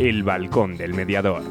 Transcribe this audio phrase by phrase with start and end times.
[0.00, 1.42] El Balcón del Mediador.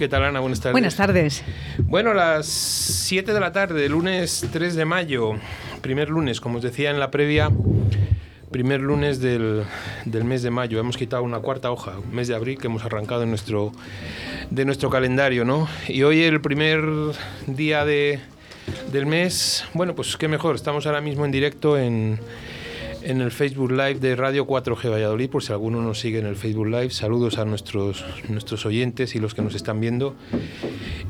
[0.00, 0.40] ¿Qué tal, Ana?
[0.40, 0.72] Buenas tardes.
[0.72, 1.44] Buenas tardes.
[1.76, 5.34] Bueno, las 7 de la tarde, lunes 3 de mayo,
[5.82, 7.50] primer lunes, como os decía en la previa,
[8.50, 9.64] primer lunes del,
[10.06, 10.80] del mes de mayo.
[10.80, 13.72] Hemos quitado una cuarta hoja, mes de abril, que hemos arrancado en nuestro,
[14.48, 15.68] de nuestro calendario, ¿no?
[15.86, 16.82] Y hoy el primer
[17.46, 18.20] día de,
[18.92, 22.18] del mes, bueno, pues qué mejor, estamos ahora mismo en directo en
[23.02, 26.36] en el Facebook Live de Radio 4G Valladolid, por si alguno nos sigue en el
[26.36, 26.90] Facebook Live.
[26.90, 30.14] Saludos a nuestros, nuestros oyentes y los que nos están viendo.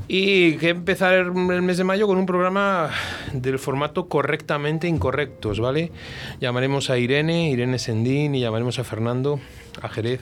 [0.08, 2.91] Y que empezar el mes de mayo con un programa
[3.32, 5.92] del formato correctamente incorrectos, ¿vale?
[6.41, 9.41] Llamaremos a Irene, Irene Sendín, y llamaremos a Fernando,
[9.82, 10.20] a Jerez,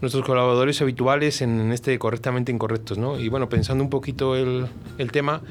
[0.00, 3.18] nuestros colaboradores habituales en este correctamente incorrectos, ¿no?
[3.18, 4.66] Y bueno, pensando un poquito el,
[4.98, 5.42] el tema,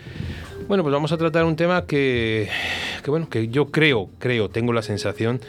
[0.67, 2.49] bueno, pues vamos a tratar un tema que,
[3.03, 5.41] que, bueno, que yo creo, creo, tengo la sensación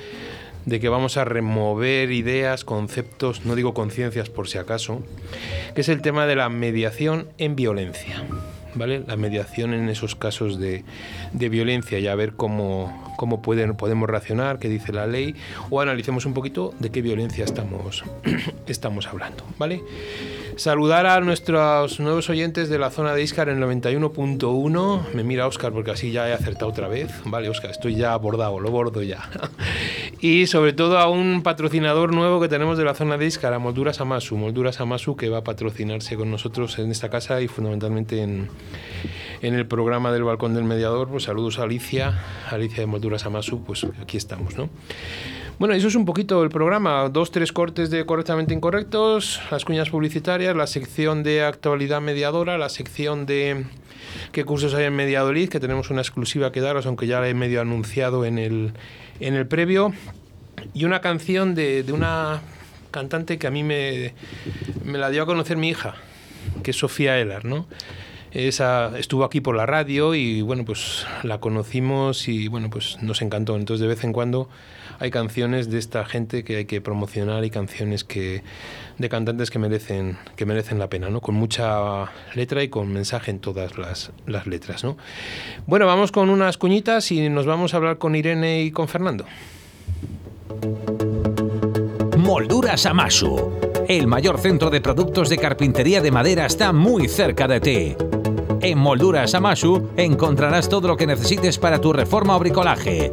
[0.65, 5.03] de que vamos a remover ideas, conceptos, no digo conciencias por si acaso,
[5.75, 8.23] que es el tema de la mediación en violencia.
[8.75, 9.03] ¿Vale?
[9.07, 10.85] La mediación en esos casos de,
[11.33, 15.35] de violencia y a ver cómo, cómo pueden, podemos reaccionar, qué dice la ley,
[15.71, 18.05] o analicemos un poquito de qué violencia estamos,
[18.69, 19.43] estamos hablando.
[19.59, 19.83] ¿vale?
[20.59, 25.13] Saludar a nuestros nuevos oyentes de la zona de Iscar en 91.1.
[25.15, 27.13] Me mira Oscar porque así ya he acertado otra vez.
[27.25, 29.31] Vale, Oscar, estoy ya bordado, lo bordo ya.
[30.21, 33.61] y sobre todo a un patrocinador nuevo que tenemos de la zona de Iscar, a
[33.61, 34.37] Molduras Amasu.
[34.37, 38.49] Molduras Amasu que va a patrocinarse con nosotros en esta casa y fundamentalmente en,
[39.43, 41.07] en el programa del Balcón del Mediador.
[41.09, 42.19] Pues saludos a Alicia,
[42.51, 44.69] Alicia de Molduras Amasu, pues aquí estamos, ¿no?
[45.59, 47.09] Bueno, eso es un poquito el programa.
[47.09, 52.69] Dos, tres cortes de correctamente incorrectos, las cuñas publicitarias, la sección de actualidad mediadora, la
[52.69, 53.65] sección de
[54.31, 57.35] qué cursos hay en Mediadolid, que tenemos una exclusiva que daros, aunque ya la he
[57.35, 58.73] medio anunciado en el,
[59.19, 59.93] en el previo,
[60.75, 62.41] y una canción de, de una
[62.93, 64.15] cantante que a mí me,
[64.85, 65.97] me la dio a conocer mi hija,
[66.63, 67.67] que es Sofía Elar, ¿no?
[68.31, 73.23] Esa estuvo aquí por la radio y bueno, pues la conocimos y bueno, pues nos
[73.23, 73.57] encantó.
[73.57, 74.49] Entonces de vez en cuando
[75.01, 78.43] hay canciones de esta gente que hay que promocionar y canciones que
[78.99, 81.21] de cantantes que merecen que merecen la pena, ¿no?
[81.21, 84.97] Con mucha letra y con mensaje en todas las, las letras, ¿no?
[85.67, 89.25] Bueno, vamos con unas cuñitas y nos vamos a hablar con Irene y con Fernando.
[92.17, 93.53] Molduras Amasu.
[93.89, 97.97] El mayor centro de productos de carpintería de madera está muy cerca de ti.
[98.61, 103.13] En Molduras Amasu encontrarás todo lo que necesites para tu reforma o bricolaje.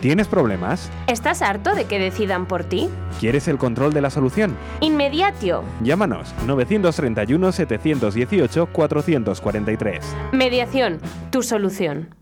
[0.00, 0.90] ¿Tienes problemas?
[1.08, 2.88] ¿Estás harto de que decidan por ti?
[3.18, 4.56] ¿Quieres el control de la solución?
[4.80, 5.62] Inmediatio.
[5.82, 10.16] Llámanos 931 718 443.
[10.32, 11.00] Mediación,
[11.30, 12.14] tu solución.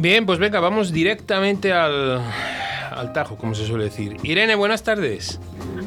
[0.00, 2.20] Bien, pues venga, vamos directamente al,
[2.90, 4.16] al tajo, como se suele decir.
[4.24, 5.40] Irene, buenas tardes.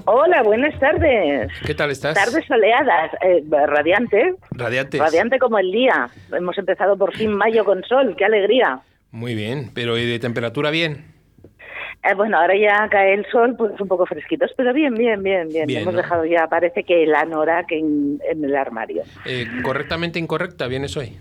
[0.05, 1.51] Hola, buenas tardes.
[1.65, 2.15] ¿Qué tal estás?
[2.15, 4.35] Tardes soleadas, eh, radiante.
[4.51, 4.99] Radiantes.
[4.99, 6.09] Radiante como el día.
[6.31, 8.79] Hemos empezado por fin mayo con sol, qué alegría.
[9.11, 11.05] Muy bien, pero ¿y de temperatura bien?
[12.03, 15.49] Eh, bueno, ahora ya cae el sol, pues un poco fresquitos, pero bien, bien, bien,
[15.49, 15.67] bien.
[15.67, 16.01] Bien, Hemos ¿no?
[16.01, 19.03] dejado ya, parece que el anorak en, en el armario.
[19.25, 21.19] Eh, ¿Correctamente incorrecta vienes hoy?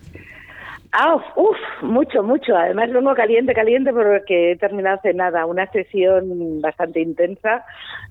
[0.93, 2.57] Ah, uff, mucho, mucho.
[2.57, 7.65] Además vengo caliente, caliente porque he terminado hace nada una sesión bastante intensa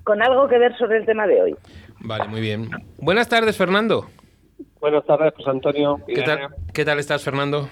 [0.04, 1.56] con algo que ver sobre el tema de hoy.
[2.00, 2.70] Vale, muy bien.
[2.98, 4.06] Buenas tardes, Fernando.
[4.80, 5.98] Buenas tardes, pues Antonio.
[6.06, 7.68] ¿Qué tal, ¿Qué tal estás, Fernando?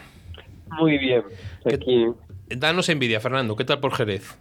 [0.79, 1.23] Muy bien.
[1.65, 2.07] Aquí.
[2.49, 3.57] Danos envidia, Fernando.
[3.57, 4.37] ¿Qué tal por Jerez?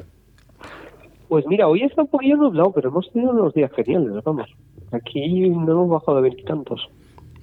[1.30, 4.50] Pues mira, hoy está un poquillo nublado, pero hemos tenido unos días geniales, vamos.
[4.92, 6.90] Aquí no hemos bajado de veintitantos.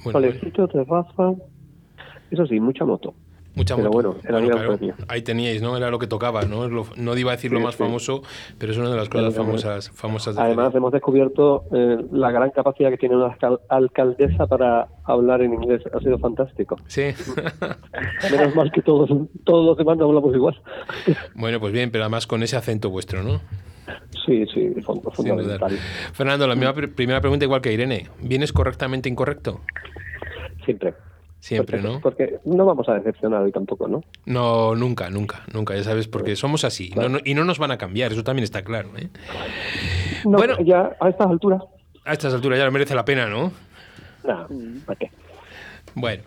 [0.05, 1.33] Bueno, Solecito, terraza.
[2.31, 3.15] Eso sí, mucha moto.
[3.57, 4.09] Mucha Pero moto.
[4.15, 4.77] bueno, era bien claro,
[5.07, 5.77] ahí teníais, ¿no?
[5.77, 6.67] Era lo que tocaba, ¿no?
[6.69, 7.85] Lo- no iba a decir lo más sí.
[7.85, 8.23] famoso,
[8.59, 12.51] pero es una de las cosas famosas, famosas de Además, hemos descubierto eh, la gran
[12.51, 15.83] capacidad que tiene una alcal- alcaldesa para hablar en inglés.
[15.95, 16.75] Ha sido fantástico.
[16.89, 17.03] Sí.
[18.33, 19.09] Menos mal que todos,
[19.45, 20.61] todos los demás no hablamos igual.
[21.37, 23.41] bueno, pues bien, pero además con ese acento vuestro, ¿no?
[24.27, 24.75] Sí, sí,
[25.13, 25.79] fundamental.
[26.13, 28.09] Fernando, la misma pr- primera pregunta igual que Irene.
[28.21, 29.61] ¿Vienes correctamente incorrecto?
[30.65, 30.95] Siempre.
[31.45, 32.01] Siempre, Porque- ¿no?
[32.01, 34.03] Porque no vamos a decepcionar hoy tampoco, ¿no?
[34.25, 36.91] No, nunca, nunca, nunca, ya sabes, porque somos así.
[36.97, 38.89] no- no- y no nos van a cambiar, eso también está claro.
[38.97, 39.09] ¿eh?
[40.25, 40.57] No, Bueno.
[40.65, 41.61] ya a estas alturas,
[42.07, 43.53] A estas alturas ya merece la pena, ¿no?
[44.27, 44.47] nada,
[44.87, 45.11] ¿para qué?
[45.95, 46.23] Bueno.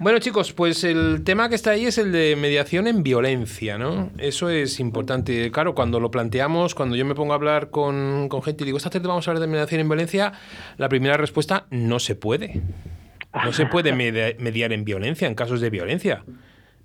[0.00, 4.08] bueno, chicos, pues el tema que está ahí es el de mediación en violencia, ¿no?
[4.16, 5.50] Eso es importante.
[5.52, 8.78] Claro, cuando lo planteamos, cuando yo me pongo a hablar con, con gente y digo,
[8.78, 10.32] esta tarde vamos a hablar de mediación en violencia,
[10.78, 12.62] la primera respuesta, no se puede.
[13.44, 16.24] No se puede media- mediar en violencia, en casos de violencia.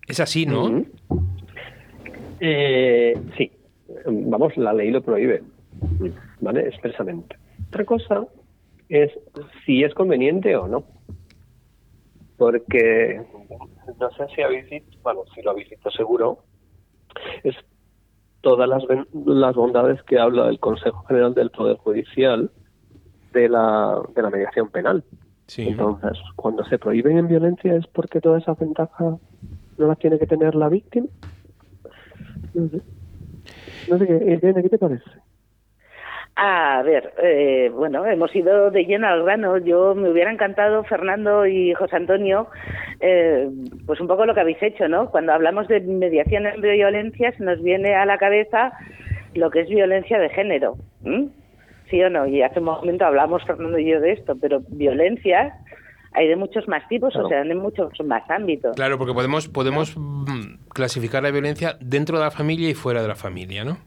[0.07, 0.83] Es así, ¿no?
[2.39, 3.51] Eh, sí,
[4.06, 5.44] vamos, la ley lo prohíbe,
[6.39, 6.68] ¿vale?
[6.68, 7.38] Expresamente.
[7.68, 8.25] Otra cosa
[8.89, 9.12] es
[9.65, 10.83] si es conveniente o no.
[12.38, 13.21] Porque
[14.00, 16.39] no sé si habéis visto, bueno, si lo habéis seguro,
[17.44, 17.56] es
[18.42, 18.83] todas las,
[19.13, 22.50] las bondades que habla el Consejo General del Poder Judicial
[23.33, 25.03] de la, de la mediación penal.
[25.51, 25.68] Sí.
[25.68, 29.15] Entonces, cuando se prohíben en violencia es porque todas esas ventajas
[29.77, 31.07] no las tiene que tener la víctima.
[32.53, 32.81] No sé.
[33.89, 35.03] No sé, ¿qué, Irene, ¿qué te parece?
[36.38, 39.57] A ver, eh, bueno, hemos ido de lleno al grano.
[39.57, 42.48] Yo me hubiera encantado, Fernando y José Antonio,
[43.01, 43.50] eh,
[43.86, 45.09] pues un poco lo que habéis hecho, ¿no?
[45.12, 48.71] Cuando hablamos de mediación en violencia, se nos viene a la cabeza
[49.33, 50.77] lo que es violencia de género.
[51.03, 51.27] ¿m?
[51.91, 52.25] ¿Sí o no?
[52.25, 55.53] Y hace un momento hablamos, Fernando y yo, de esto, pero violencias
[56.13, 58.75] hay de muchos más tipos, o sea, en muchos más ámbitos.
[58.75, 63.07] Claro, porque podemos, podemos mm, clasificar la violencia dentro de la familia y fuera de
[63.07, 63.77] la familia, ¿no?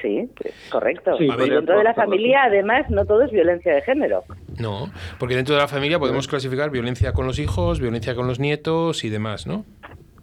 [0.00, 0.28] Sí,
[0.70, 1.16] correcto.
[1.16, 4.22] Sí, dentro de la familia, además, no todo es violencia de género.
[4.58, 8.38] No, porque dentro de la familia podemos clasificar violencia con los hijos, violencia con los
[8.38, 9.64] nietos y demás, ¿no?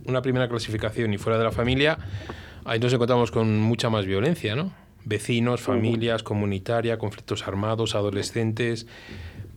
[0.05, 1.97] Una primera clasificación y fuera de la familia,
[2.63, 4.71] ahí nos encontramos con mucha más violencia, ¿no?
[5.05, 8.87] Vecinos, familias, comunitaria, conflictos armados, adolescentes,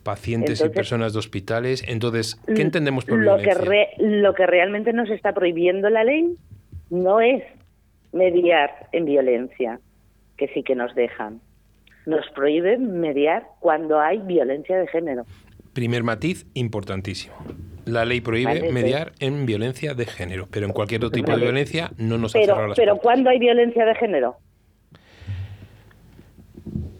[0.02, 1.84] pacientes y personas de hospitales.
[1.86, 3.64] Entonces, ¿qué entendemos por lo que, violencia?
[3.64, 6.36] re- lo que realmente nos está prohibiendo la ley
[6.90, 7.42] no es
[8.12, 9.80] mediar en violencia,
[10.36, 11.40] que sí que nos dejan.
[12.06, 15.24] Nos prohíben mediar cuando hay violencia de género.
[15.72, 17.34] Primer matiz importantísimo.
[17.86, 21.38] La ley prohíbe Vale, mediar en violencia de género, pero en cualquier otro tipo de
[21.42, 23.02] violencia no nos ha cerrado las pero puertas.
[23.02, 24.36] ¿cuándo hay violencia de género?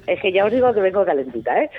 [0.07, 1.71] Es que ya os digo que vengo calentita, ¿eh?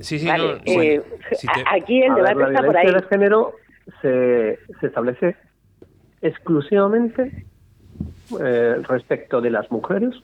[0.00, 2.46] Sí, sí, Vale, no, eh, bueno, si te- a- aquí el A ver, debate la
[2.48, 2.86] está por ahí.
[2.86, 3.54] violencia de género
[4.02, 5.36] se, se establece
[6.22, 7.46] exclusivamente
[8.40, 10.14] eh, respecto de las mujeres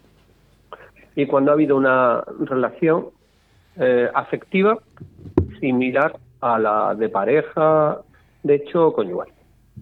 [1.14, 3.10] y cuando ha habido una relación
[3.76, 4.78] eh, afectiva
[5.60, 7.98] similar a la de pareja,
[8.42, 9.28] de hecho conyugal.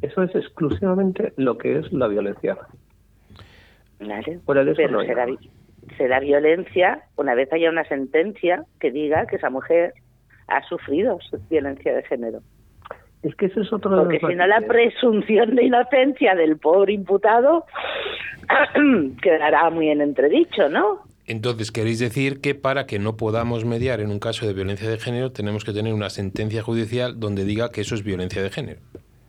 [0.03, 2.59] Eso es exclusivamente lo que es la violencia.
[3.99, 5.27] Vale, Fuera de eso pero no será,
[5.97, 9.95] será violencia una vez haya una sentencia que diga que esa mujer
[10.49, 12.41] ha sufrido su- violencia de género.
[13.23, 16.57] Es que ese es otro de los Porque si no, la presunción de inocencia del
[16.59, 17.67] pobre imputado
[19.23, 21.03] quedará muy en entredicho, ¿no?
[21.27, 24.99] Entonces, queréis decir que para que no podamos mediar en un caso de violencia de
[24.99, 28.81] género, tenemos que tener una sentencia judicial donde diga que eso es violencia de género.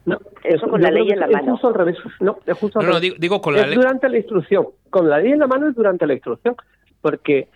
[0.06, 1.52] No, Eso con la ley en la es mano.
[1.52, 1.98] justo al revés.
[2.20, 3.02] No, es justo al No, no, revés.
[3.02, 3.76] digo, digo con la es ley.
[3.76, 4.68] durante la instrucción.
[4.90, 6.56] Con la ley en la mano es durante la instrucción.
[7.02, 7.50] Porque,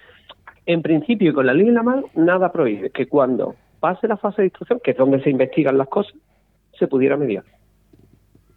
[0.65, 4.17] en principio, y con la ley en la mano, nada prohíbe que cuando pase la
[4.17, 6.13] fase de instrucción, que es donde se investigan las cosas,
[6.77, 7.43] se pudiera mediar.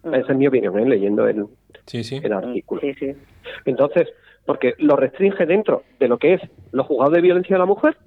[0.03, 0.85] Esa es mi opinión, ¿eh?
[0.85, 1.45] leyendo el,
[1.85, 2.19] Sí, sí.
[2.23, 2.81] el artículo.
[2.81, 3.13] Sí, sí.
[3.65, 4.07] Entonces,
[4.45, 6.41] porque lo restringe dentro de lo que es
[6.71, 7.97] los juzgados de violencia de la mujer,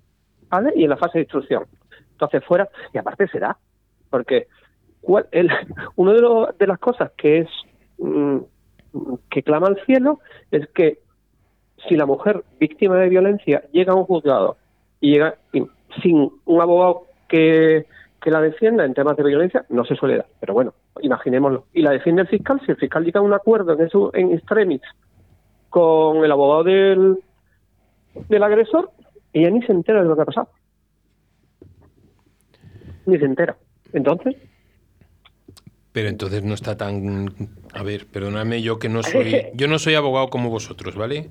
[0.48, 0.72] ¿vale?
[0.74, 1.64] Y en la fase de instrucción.
[2.12, 3.58] Entonces, fuera, y aparte se da,
[4.10, 4.46] porque
[5.02, 5.50] cuál- el,
[5.96, 7.48] uno de, los- de las cosas que es
[7.98, 8.38] mm,
[9.30, 10.98] que clama al cielo es que
[11.88, 14.56] si la mujer víctima de violencia llega a un juzgado
[15.00, 15.34] y llega
[16.02, 17.86] sin un abogado que,
[18.20, 20.26] que la defienda en temas de violencia, no se suele dar.
[20.40, 21.64] Pero bueno, imaginémoslo.
[21.72, 24.32] Y la defiende el fiscal, si el fiscal llega a un acuerdo en eso en
[24.32, 24.80] extremis
[25.70, 27.18] con el abogado del,
[28.28, 28.90] del agresor,
[29.32, 30.48] ella ni se entera de lo que ha pasado.
[33.06, 33.56] Ni se entera.
[33.92, 34.36] Entonces,
[35.92, 37.34] Pero entonces no está tan...
[37.72, 39.46] A ver, perdonadme yo que no soy...
[39.54, 41.28] Yo no soy abogado como vosotros, ¿vale?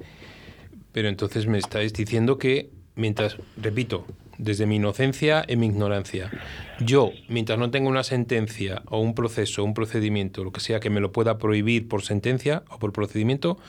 [0.91, 4.05] Pero entonces me estáis diciendo que mientras, repito,
[4.37, 6.31] desde mi inocencia y mi ignorancia,
[6.79, 10.89] yo, mientras no tenga una sentencia o un proceso, un procedimiento, lo que sea que
[10.89, 13.59] me lo pueda prohibir por sentencia o por procedimiento,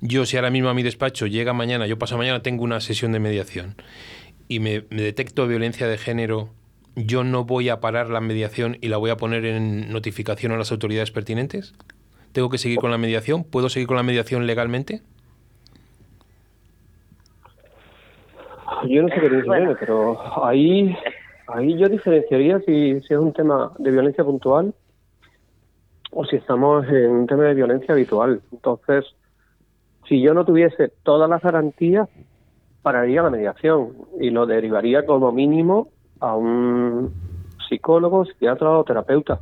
[0.00, 3.12] yo si ahora mismo a mi despacho llega mañana, yo paso mañana tengo una sesión
[3.12, 3.76] de mediación
[4.48, 6.50] y me, me detecto violencia de género,
[7.06, 10.56] yo no voy a parar la mediación y la voy a poner en notificación a
[10.56, 11.74] las autoridades pertinentes.
[12.32, 13.44] ¿Tengo que seguir con la mediación?
[13.44, 15.02] ¿Puedo seguir con la mediación legalmente?
[18.86, 19.76] yo no sé qué dice Bueno.
[19.78, 20.96] Pero ahí,
[21.46, 24.74] ahí yo diferenciaría si, si es un tema de violencia puntual
[26.10, 28.40] o si estamos en un tema de violencia habitual.
[28.52, 29.04] Entonces,
[30.08, 32.08] si yo no tuviese todas las garantías,
[32.82, 35.88] pararía la mediación y lo derivaría como mínimo
[36.20, 37.12] a un
[37.68, 39.40] psicólogo, psiquiatra o terapeuta.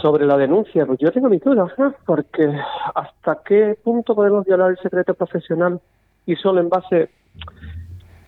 [0.00, 1.90] Sobre la denuncia, pues yo tengo mis dudas, ¿eh?
[2.06, 2.48] porque
[2.94, 5.80] hasta qué punto podemos violar el secreto profesional
[6.24, 7.10] y solo en base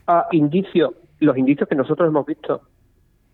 [0.07, 2.63] a indicios, los indicios que nosotros hemos visto,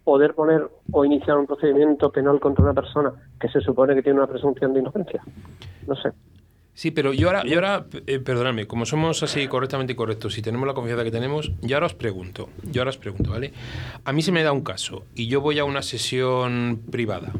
[0.04, 4.18] poder poner o iniciar un procedimiento penal contra una persona que se supone que tiene
[4.18, 5.22] una presunción de inocencia.
[5.86, 6.12] No sé.
[6.76, 10.66] Sí, pero yo ahora, yo ahora eh, perdonadme, como somos así correctamente correctos y tenemos
[10.66, 13.54] la confianza que tenemos, yo ahora os pregunto, yo ahora os pregunto, ¿vale?
[14.04, 17.32] A mí se me da un caso y yo voy a una sesión privada,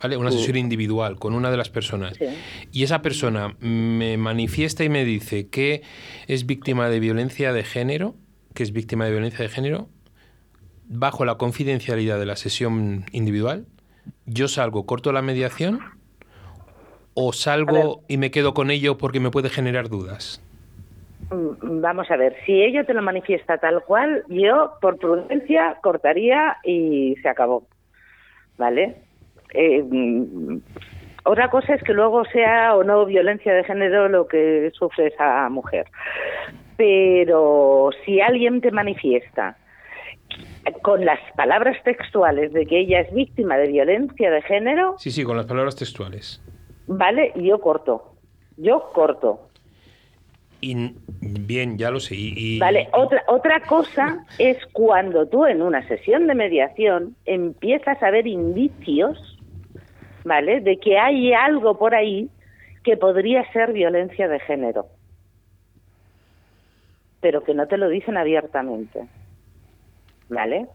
[0.00, 0.16] ¿vale?
[0.16, 2.26] Una sesión individual con una de las personas Sí.
[2.70, 5.82] y esa persona me manifiesta y me dice que
[6.28, 8.14] es víctima de violencia de género,
[8.54, 9.88] que es víctima de violencia de género,
[10.86, 13.66] bajo la confidencialidad de la sesión individual,
[14.26, 15.80] yo salgo, corto la mediación
[17.14, 20.42] o salgo y me quedo con ello porque me puede generar dudas.
[21.30, 26.56] Mm, Vamos a ver, si ello te lo manifiesta tal cual, yo por prudencia cortaría
[26.64, 27.66] y se acabó.
[28.56, 28.96] ¿Vale?
[29.52, 30.58] Eh, mm,
[31.24, 35.48] otra cosa es que luego sea o no violencia de género lo que sufre esa
[35.48, 35.86] mujer.
[36.76, 39.56] Pero si alguien te manifiesta
[40.82, 45.24] con las palabras textuales de que ella es víctima de violencia de género, Sí, sí,
[45.24, 46.42] con las palabras textuales.
[46.86, 48.14] Vale, yo corto.
[48.56, 49.48] Yo corto.
[50.60, 52.14] Y bien, ya lo sé.
[52.14, 58.02] y- y- Vale, otra, otra cosa es cuando tú en una sesión de mediación empiezas
[58.02, 59.18] a ver indicios,
[60.24, 60.60] ¿vale?
[60.60, 62.30] De que hay algo por ahí
[62.82, 64.86] que podría ser violencia de género,
[67.20, 69.06] pero que no te lo dicen abiertamente,
[70.28, 70.68] ¿vale?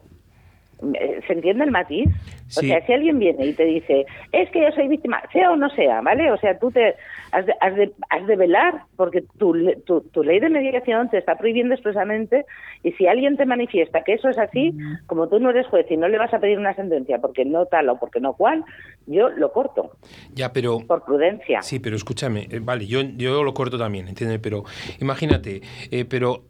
[1.27, 2.07] ¿Se entiende el matiz?
[2.07, 2.67] O Sí.
[2.67, 5.69] sea, si alguien viene y te dice, es que yo soy víctima, sea o no
[5.71, 6.31] sea, ¿vale?
[6.31, 6.95] O sea, tú te
[7.31, 9.53] has de, has de, has de velar porque tu,
[9.85, 12.45] tu, tu ley de mediación te está prohibiendo expresamente
[12.81, 14.73] y si alguien te manifiesta que eso es así,
[15.05, 17.65] como tú no eres juez y no le vas a pedir una sentencia porque no
[17.67, 18.63] tal o porque no cual,
[19.05, 19.91] yo lo corto
[20.33, 20.79] Ya, pero...
[20.87, 21.61] por prudencia.
[21.61, 24.39] Sí, pero escúchame, eh, vale, yo, yo lo corto también, ¿entiendes?
[24.39, 24.63] Pero
[25.01, 26.43] imagínate, eh, pero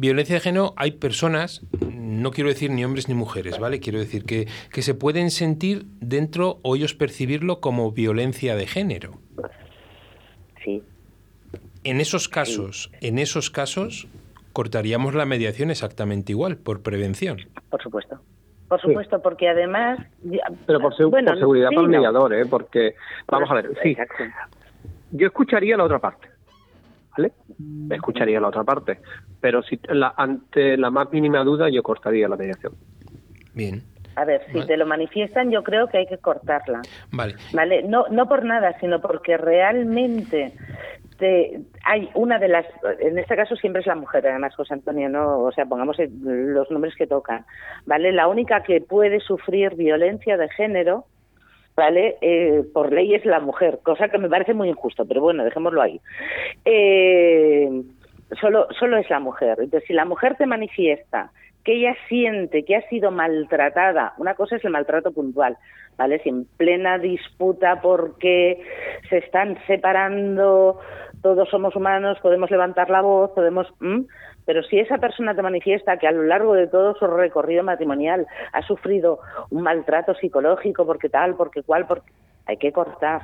[0.00, 3.80] violencia de género hay personas, no quiero decir ni hombres ni mujeres, ¿vale?
[3.80, 9.20] Quiero decir que, que se pueden sentir dentro o ellos percibirlo como violencia de género.
[10.64, 10.82] Sí.
[11.84, 14.08] En esos casos, en esos casos,
[14.52, 17.38] cortaríamos la mediación exactamente igual, por prevención.
[17.70, 18.18] Por supuesto.
[18.68, 19.98] Por supuesto, porque además...
[20.66, 21.98] Pero por, seg- bueno, por seguridad sí, para el no.
[21.98, 22.46] mediador, ¿eh?
[22.46, 22.94] Porque,
[23.26, 24.24] vamos a ver, sí, Exacto.
[25.10, 26.28] yo escucharía la otra parte,
[27.20, 27.32] ¿vale?
[27.94, 28.98] Escucharía la otra parte,
[29.40, 32.72] pero si la, ante la más mínima duda yo cortaría la mediación.
[33.54, 33.82] Bien,
[34.16, 34.66] A ver, si Vale.
[34.66, 36.82] te lo manifiestan, yo creo que hay que cortarla.
[37.12, 37.34] vale.
[37.52, 37.82] ¿Vale?
[37.82, 40.52] No, no por nada, sino porque realmente
[41.18, 42.66] te, hay una de las,
[43.00, 46.70] en este caso siempre es la mujer, además José Antonio, no, o sea, pongamos los
[46.70, 47.44] nombres que tocan,
[47.86, 48.10] ¿vale?
[48.12, 51.04] La única que puede sufrir violencia de género,
[51.80, 52.18] ¿vale?
[52.20, 55.80] Eh, por ley es la mujer, cosa que me parece muy injusto, pero bueno, dejémoslo
[55.80, 55.98] ahí.
[56.66, 57.70] Eh,
[58.38, 59.56] solo, solo es la mujer.
[59.60, 61.32] Entonces, si la mujer te manifiesta
[61.64, 65.56] que ella siente que ha sido maltratada, una cosa es el maltrato puntual,
[65.96, 66.18] ¿vale?
[66.22, 68.62] Si en plena disputa porque
[69.08, 70.80] se están separando,
[71.22, 73.66] todos somos humanos, podemos levantar la voz, podemos...
[74.46, 78.26] Pero si esa persona te manifiesta que a lo largo de todo su recorrido matrimonial
[78.52, 82.10] ha sufrido un maltrato psicológico, porque tal, porque cual, porque...
[82.46, 83.20] hay que cortar,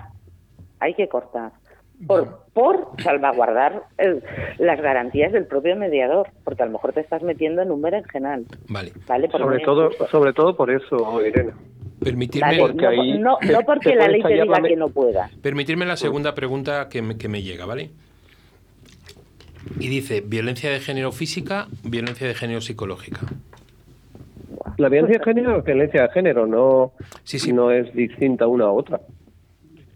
[0.79, 1.53] hay que cortar
[2.07, 3.85] por, por salvaguardar
[4.59, 8.45] las garantías del propio mediador, porque a lo mejor te estás metiendo en un berenjenal.
[8.69, 8.93] Vale.
[9.07, 9.31] ¿vale?
[9.31, 11.53] sobre, todo, sobre todo por eso, Irene.
[12.03, 12.59] Permitirme,
[13.19, 15.31] no, no, porque la ley te diga que no pueda.
[15.43, 17.91] Permitirme la segunda pregunta que me, que me llega, ¿vale?
[19.81, 23.21] Y dice, violencia de género física, violencia de género psicológica.
[24.77, 26.93] La violencia de género es violencia de género, no,
[27.25, 27.53] sí, sí.
[27.53, 29.01] no es distinta una a otra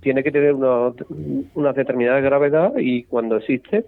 [0.00, 0.92] tiene que tener una,
[1.54, 3.84] una determinada gravedad y cuando existe,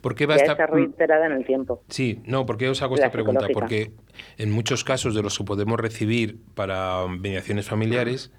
[0.00, 1.82] ¿Por qué va a estar reiterada en el tiempo?
[1.88, 3.46] Sí, no, ¿por qué os hago esta pregunta?
[3.52, 3.92] Porque
[4.38, 8.32] en muchos casos de los que podemos recibir para mediaciones familiares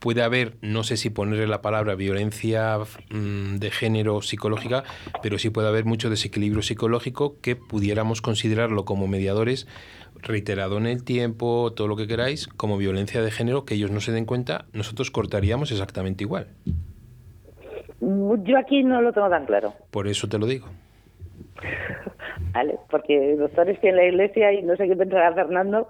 [0.00, 2.78] puede haber, no sé si ponerle la palabra violencia
[3.10, 4.82] mm, de género psicológica,
[5.22, 9.68] pero sí puede haber mucho desequilibrio psicológico que pudiéramos considerarlo como mediadores
[10.22, 14.00] reiterado en el tiempo, todo lo que queráis, como violencia de género, que ellos no
[14.00, 16.48] se den cuenta, nosotros cortaríamos exactamente igual.
[18.00, 19.74] Yo aquí no lo tengo tan claro.
[19.90, 20.66] Por eso te lo digo.
[22.52, 25.88] Vale, porque doctores que en la iglesia y no sé qué pensará Fernando,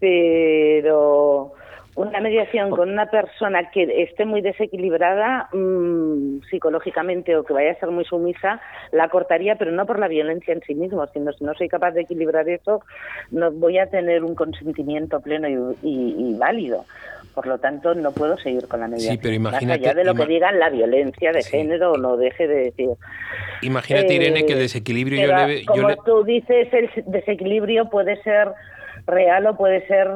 [0.00, 1.54] pero
[1.98, 7.80] una mediación con una persona que esté muy desequilibrada mmm, psicológicamente o que vaya a
[7.80, 8.60] ser muy sumisa,
[8.92, 11.92] la cortaría, pero no por la violencia en sí mismo, sino si no soy capaz
[11.92, 12.82] de equilibrar eso,
[13.32, 16.84] no voy a tener un consentimiento pleno y, y, y válido.
[17.34, 19.14] Por lo tanto, no puedo seguir con la mediación.
[19.14, 21.50] Sí, pero imagínate, Más allá de lo que digan la violencia de sí.
[21.50, 22.90] género o no deje de decir.
[23.62, 25.96] Imagínate, eh, Irene, que el desequilibrio yo le, Como yo le...
[26.04, 28.48] tú dices, el desequilibrio puede ser
[29.06, 30.08] real o puede ser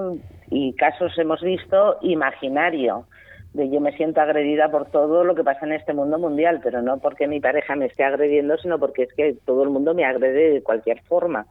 [0.50, 3.06] y casos hemos visto imaginario
[3.54, 6.80] de yo me siento agredida por todo lo que pasa en este mundo mundial, pero
[6.80, 10.04] no porque mi pareja me esté agrediendo, sino porque es que todo el mundo me
[10.04, 11.46] agrede de cualquier forma.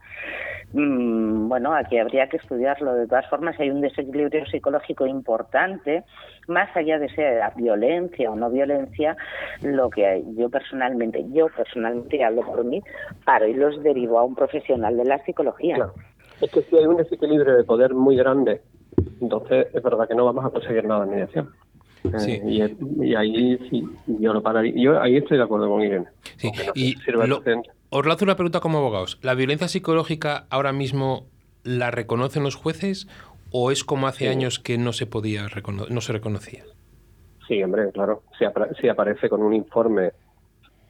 [0.72, 2.94] Mm, bueno, aquí habría que estudiarlo.
[2.94, 6.02] De todas formas, hay un desequilibrio psicológico importante,
[6.48, 9.16] más allá de sea violencia o no violencia,
[9.62, 12.82] lo que yo personalmente, yo personalmente hablo por mí,
[13.24, 15.76] paro y los derivo a un profesional de la psicología.
[15.76, 15.94] Claro.
[16.40, 18.62] Es que si hay un desequilibrio de poder muy grande
[19.20, 21.50] entonces es verdad que no vamos a conseguir nada en mediación.
[22.18, 22.32] Sí.
[22.32, 24.72] Eh, y, y, ahí sí, yo lo pararía.
[24.76, 26.06] Yo ahí estoy de acuerdo con Irene.
[26.36, 26.50] Sí.
[26.66, 27.42] No y lo,
[27.90, 29.18] os lanzo una pregunta como abogados.
[29.22, 31.26] ¿La violencia psicológica ahora mismo
[31.62, 33.06] la reconocen los jueces
[33.50, 34.30] o es como hace sí.
[34.30, 35.46] años que no se podía
[35.90, 36.64] no se reconocía?
[37.46, 38.22] Sí, hombre, claro.
[38.38, 40.12] Si, ap si aparece con un informe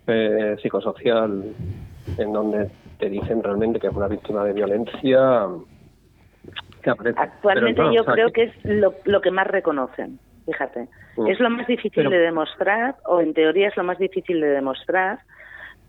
[0.07, 1.45] eh, psicosocial
[2.19, 5.49] en donde te dicen realmente que es una víctima de violencia,
[6.85, 8.33] Actualmente no, yo o sea, creo que...
[8.33, 10.89] que es lo, lo, que más reconocen, fíjate.
[11.17, 11.27] Mm.
[11.27, 12.11] Es lo más difícil pero...
[12.11, 15.21] de demostrar, o en teoría es lo más difícil de demostrar,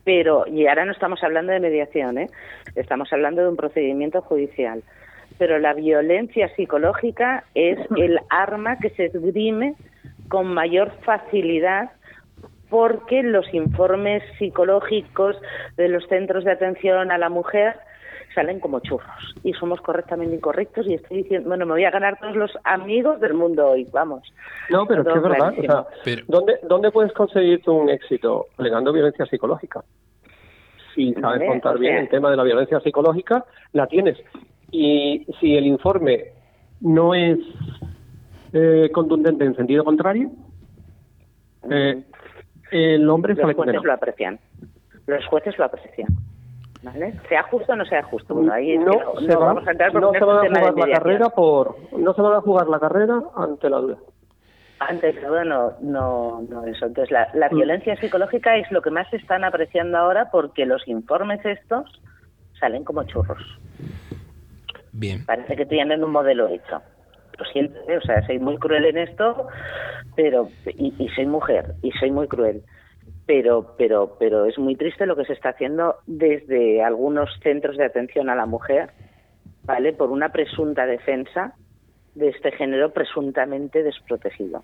[0.03, 2.29] pero, y ahora no estamos hablando de mediación, ¿eh?
[2.75, 4.83] estamos hablando de un procedimiento judicial,
[5.37, 9.75] pero la violencia psicológica es el arma que se esgrime
[10.27, 11.91] con mayor facilidad
[12.69, 15.37] porque los informes psicológicos
[15.77, 17.75] de los centros de atención a la mujer
[18.33, 22.19] salen como churros y somos correctamente incorrectos y estoy diciendo, bueno, me voy a ganar
[22.19, 24.21] todos los amigos del mundo hoy, vamos.
[24.69, 26.23] No, pero es que es verdad, o sea, pero...
[26.27, 28.47] ¿dónde, ¿dónde puedes conseguir un éxito?
[28.57, 29.83] Alegando violencia psicológica.
[30.95, 31.47] Si sabes ¿Vale?
[31.47, 31.81] contar o sea...
[31.81, 34.17] bien el tema de la violencia psicológica, la tienes.
[34.71, 36.31] Y si el informe
[36.81, 37.39] no es
[38.53, 40.31] eh, contundente en sentido contrario,
[41.69, 42.03] eh,
[42.71, 44.39] el hombre los sale jueces lo aprecian.
[45.05, 46.07] Los jueces lo aprecian.
[46.83, 47.13] ¿Vale?
[47.29, 48.35] Sea justo o no sea justo.
[48.35, 50.77] Bueno, ahí no, no, se, no va, vamos a entrar no se van a jugar
[50.77, 53.97] la carrera por no se van a jugar la carrera ante la duda.
[54.79, 56.85] Ante la duda no, no, no eso.
[56.85, 57.55] Entonces la, la mm.
[57.55, 61.89] violencia psicológica es lo que más se están apreciando ahora porque los informes estos
[62.59, 63.41] salen como churros.
[64.91, 65.25] Bien.
[65.25, 66.81] Parece que tienen un modelo hecho.
[67.37, 67.97] Lo siento, ¿eh?
[67.97, 69.47] o sea, soy muy cruel en esto,
[70.17, 72.61] pero y, y soy mujer y soy muy cruel
[73.25, 77.85] pero pero pero es muy triste lo que se está haciendo desde algunos centros de
[77.85, 78.91] atención a la mujer
[79.65, 81.53] vale por una presunta defensa
[82.15, 84.63] de este género presuntamente desprotegido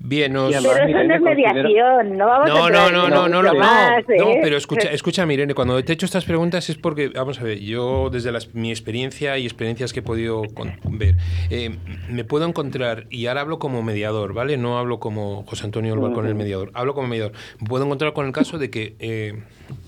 [0.00, 0.54] Bien, nos...
[0.54, 4.04] Pero eso no es mediación, no vamos No, a no, no, no, no, no, más,
[4.08, 4.38] no, ¿eh?
[4.40, 7.58] pero escucha, escucha, Irene, cuando te he hecho estas preguntas es porque, vamos a ver,
[7.58, 11.16] yo desde las- mi experiencia y experiencias que he podido con- ver,
[11.50, 11.76] eh,
[12.08, 14.56] me puedo encontrar, y ahora hablo como mediador, ¿vale?
[14.56, 17.32] No hablo como José Antonio Olva con el mediador, hablo como mediador.
[17.60, 19.34] Me puedo encontrar con el caso de que, eh,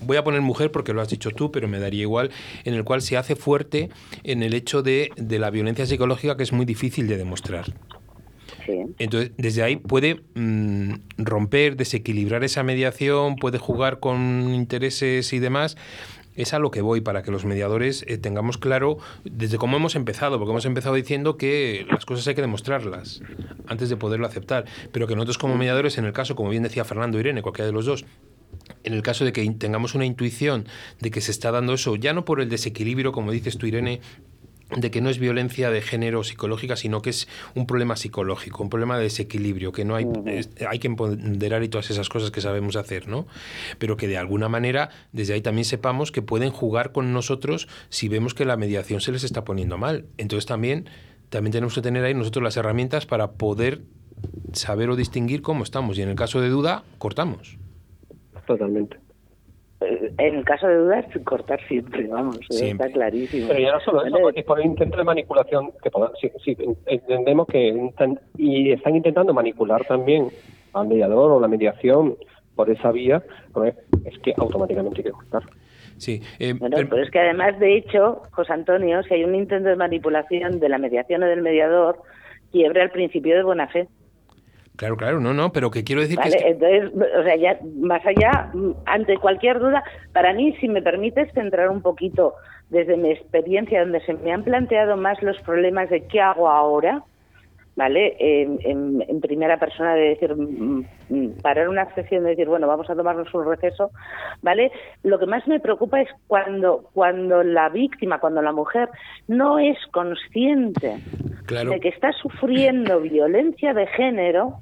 [0.01, 2.31] voy a poner mujer porque lo has dicho tú, pero me daría igual,
[2.65, 3.89] en el cual se hace fuerte
[4.25, 7.65] en el hecho de, de la violencia psicológica que es muy difícil de demostrar.
[8.99, 15.77] Entonces, desde ahí puede mm, romper, desequilibrar esa mediación, puede jugar con intereses y demás.
[16.35, 19.95] Es a lo que voy, para que los mediadores eh, tengamos claro desde cómo hemos
[19.95, 23.21] empezado, porque hemos empezado diciendo que las cosas hay que demostrarlas
[23.67, 26.85] antes de poderlo aceptar, pero que nosotros como mediadores, en el caso, como bien decía
[26.85, 28.05] Fernando Irene, cualquiera de los dos,
[28.83, 30.65] en el caso de que tengamos una intuición
[30.99, 34.01] de que se está dando eso, ya no por el desequilibrio, como dices tú, Irene,
[34.75, 38.69] de que no es violencia de género psicológica, sino que es un problema psicológico, un
[38.69, 40.07] problema de desequilibrio, que no hay,
[40.67, 43.27] hay que empoderar y todas esas cosas que sabemos hacer, ¿no?
[43.77, 48.07] Pero que de alguna manera desde ahí también sepamos que pueden jugar con nosotros si
[48.07, 50.05] vemos que la mediación se les está poniendo mal.
[50.17, 50.89] Entonces también,
[51.29, 53.81] también tenemos que tener ahí nosotros las herramientas para poder
[54.53, 55.97] saber o distinguir cómo estamos.
[55.97, 57.57] Y en el caso de duda, cortamos.
[58.45, 58.97] Totalmente.
[59.81, 62.85] En el caso de dudas, cortar siempre, vamos, Siempre.
[62.87, 63.47] está clarísimo.
[63.47, 65.89] Pero ya no solo eso, y por el intento de manipulación, que
[66.21, 67.89] sí, sí, entendemos que
[68.37, 70.27] y están intentando manipular también
[70.73, 72.15] al mediador o la mediación
[72.55, 73.73] por esa vía, pues
[74.05, 75.43] es que automáticamente hay que cortar.
[75.97, 76.21] Sí.
[76.39, 79.69] eh, Bueno, per- pero es que además, de hecho, José Antonio, si hay un intento
[79.69, 81.97] de manipulación de la mediación o del mediador,
[82.51, 83.87] quiebra el principio de buena fe.
[84.81, 86.31] Claro, claro, no, no, pero que quiero decir ¿Vale?
[86.31, 86.37] que...
[86.37, 88.51] es que- Entonces, o sea, ya más allá,
[88.87, 92.33] ante cualquier duda, para mí, si me permites centrar un poquito
[92.71, 97.03] desde mi experiencia, donde se me han planteado más los problemas de qué hago ahora,
[97.75, 98.15] ¿vale?
[98.19, 102.65] En, en- en primera persona de decir, mm, mm, parar una sesión de decir, bueno,
[102.65, 103.91] vamos a tomarnos un receso,
[104.41, 104.71] ¿vale?
[105.03, 108.89] Lo que más me preocupa es cuando, cuando la víctima, cuando la mujer
[109.27, 110.97] no es consciente
[111.45, 111.69] Claro.
[111.69, 114.55] de que está sufriendo violencia de género,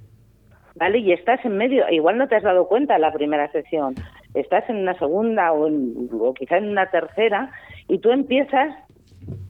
[0.80, 0.98] ¿vale?
[1.00, 3.94] Y estás en medio, igual no te has dado cuenta en la primera sesión,
[4.34, 7.52] estás en una segunda o, en- o quizá en una tercera,
[7.88, 8.76] y tú empiezas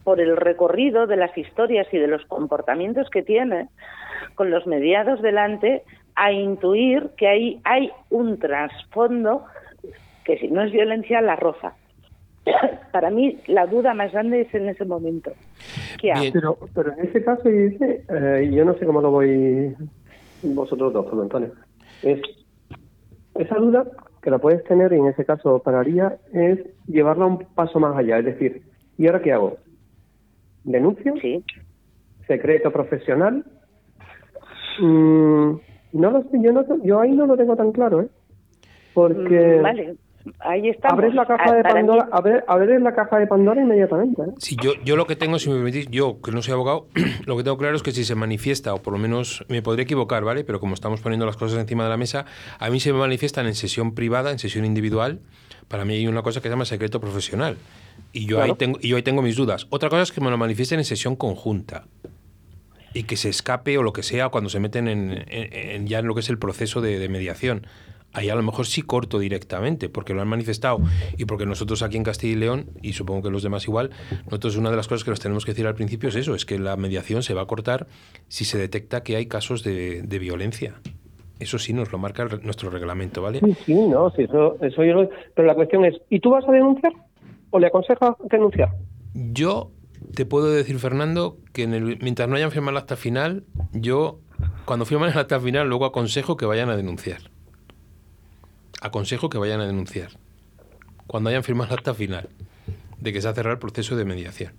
[0.03, 3.67] por el recorrido de las historias y de los comportamientos que tiene
[4.35, 5.83] con los mediados delante
[6.15, 9.45] a intuir que ahí hay un trasfondo
[10.25, 11.73] que si no es violencia la roza.
[12.91, 15.31] Para mí la duda más grande es en ese momento.
[16.01, 16.23] ¿Qué hago?
[16.33, 19.75] Pero, pero en ese caso, dice, eh, yo no sé cómo lo voy
[20.41, 21.51] vosotros dos, Juan Antonio.
[22.01, 22.21] Es
[23.35, 23.85] esa duda
[24.21, 28.19] que la puedes tener y en ese caso pararía es llevarla un paso más allá,
[28.19, 28.63] es decir,
[28.97, 29.57] ¿y ahora qué hago?
[30.63, 31.13] ¿Denuncio?
[31.21, 31.43] Sí.
[32.27, 33.45] ¿Secreto profesional?
[34.81, 35.53] Mm,
[35.93, 38.09] no lo sé, yo, no, yo ahí no lo tengo tan claro, ¿eh?
[38.93, 39.95] Porque Mm, Vale,
[40.39, 40.89] ahí está.
[40.89, 44.33] abres la caja de Pandora, abres, abres la caja de Pandora inmediatamente, ¿eh?
[44.37, 46.87] Sí, yo, yo lo que tengo, si me permitís, yo que no soy abogado,
[47.25, 49.83] lo que tengo claro es que si se manifiesta, o por lo menos me podré
[49.83, 50.43] equivocar, ¿vale?
[50.43, 52.25] Pero como estamos poniendo las cosas encima de la mesa,
[52.59, 55.19] a mí se me manifiestan en sesión privada, en sesión individual.
[55.67, 57.57] Para mí hay una cosa que se llama secreto profesional.
[58.11, 59.67] Y yo, ahí, tengo, y yo ahí tengo mis dudas.
[59.69, 61.83] Otra cosa es que me lo manifiesten en sesión conjunta.
[62.93, 65.99] Y que se escape o lo que sea cuando se meten en, en- en ya
[65.99, 67.67] en lo que es el proceso de, de mediación.
[68.11, 70.79] Ahí a lo mejor sí corto directamente, porque lo han manifestado
[71.17, 73.91] y porque nosotros aquí en Castilla y León, y supongo que los demás igual,
[74.25, 76.45] nosotros una de las cosas que nos tenemos que decir al principio es eso, es
[76.45, 77.85] que la mediación se va a cortar
[78.27, 80.81] si se detecta que hay casos de, de violencia.
[81.39, 83.39] Eso sí nos lo marca el nuestro reglamento, ¿vale?
[83.39, 85.09] Sí, sí, no, sí, eso, eso yo lo...
[85.35, 86.91] Pero la cuestión es, ¿y tú vas a denunciar?
[87.51, 88.69] ¿O le aconsejas denunciar?
[89.13, 89.71] Yo
[90.15, 94.19] te puedo decir, Fernando, que en el- mientras no hayan firmado el acta final, yo,
[94.65, 97.21] cuando firman el acta final, luego aconsejo que vayan a denunciar.
[98.81, 100.09] Aconsejo que vayan a denunciar.
[101.07, 102.29] Cuando hayan firmado el acta final
[102.99, 104.53] de que se ha cerrado el proceso de mediación.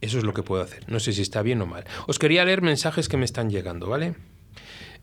[0.00, 0.84] Eso es lo que puedo hacer.
[0.88, 1.84] No sé si está bien o mal.
[2.06, 4.14] Os quería leer mensajes que me están llegando, ¿vale?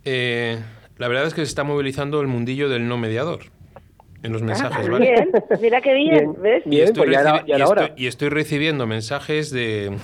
[0.05, 0.59] Eh,
[0.97, 3.45] la verdad es que se está movilizando el mundillo del no mediador
[4.21, 5.11] en los mensajes, ¿vale?
[5.11, 5.29] Bien,
[5.61, 6.41] mira qué bien, Bien.
[6.41, 6.63] ¿ves?
[6.65, 7.93] Y Bien, estoy, pues ya era- ya era y estoy- hora.
[7.97, 9.97] y estoy recibiendo mensajes de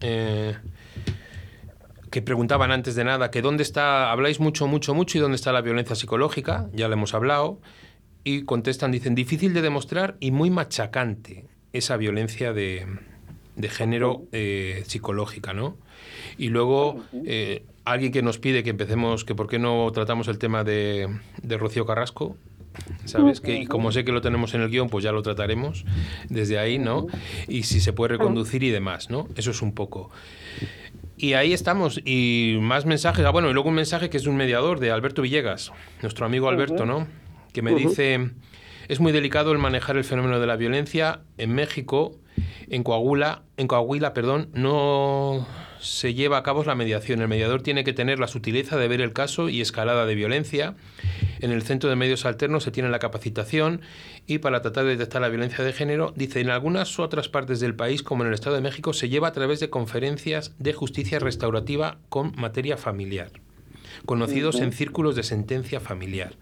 [0.00, 0.56] eh,
[2.16, 5.52] que preguntaban antes de nada que dónde está, habláis mucho, mucho, mucho y dónde está
[5.52, 7.60] la violencia psicológica, ya lo hemos hablado,
[8.24, 12.86] y contestan, dicen, difícil de demostrar y muy machacante esa violencia de,
[13.56, 15.76] de género eh, psicológica, ¿no?
[16.38, 20.38] Y luego eh, alguien que nos pide que empecemos, que por qué no tratamos el
[20.38, 22.38] tema de, de Rocío Carrasco,
[23.04, 23.40] ¿sabes?
[23.40, 25.84] Que y como sé que lo tenemos en el guion, pues ya lo trataremos
[26.28, 27.06] desde ahí, ¿no?
[27.48, 29.28] Y si se puede reconducir y demás, ¿no?
[29.36, 30.10] Eso es un poco.
[31.16, 32.00] Y ahí estamos.
[32.04, 33.24] Y más mensajes.
[33.24, 36.48] Ah, bueno, y luego un mensaje que es un mediador de Alberto Villegas, nuestro amigo
[36.48, 37.06] Alberto, ¿no?
[37.52, 38.30] Que me dice,
[38.88, 42.18] es muy delicado el manejar el fenómeno de la violencia en México,
[42.68, 45.46] en Coahuila, en Coahuila, perdón, no
[45.80, 47.20] se lleva a cabo la mediación.
[47.20, 50.74] El mediador tiene que tener la sutileza de ver el caso y escalada de violencia.
[51.40, 53.80] En el Centro de Medios Alternos se tiene la capacitación
[54.26, 57.74] y para tratar de detectar la violencia de género, dice, en algunas otras partes del
[57.74, 61.18] país, como en el Estado de México, se lleva a través de conferencias de justicia
[61.18, 63.30] restaurativa con materia familiar,
[64.04, 66.34] conocidos en círculos de sentencia familiar.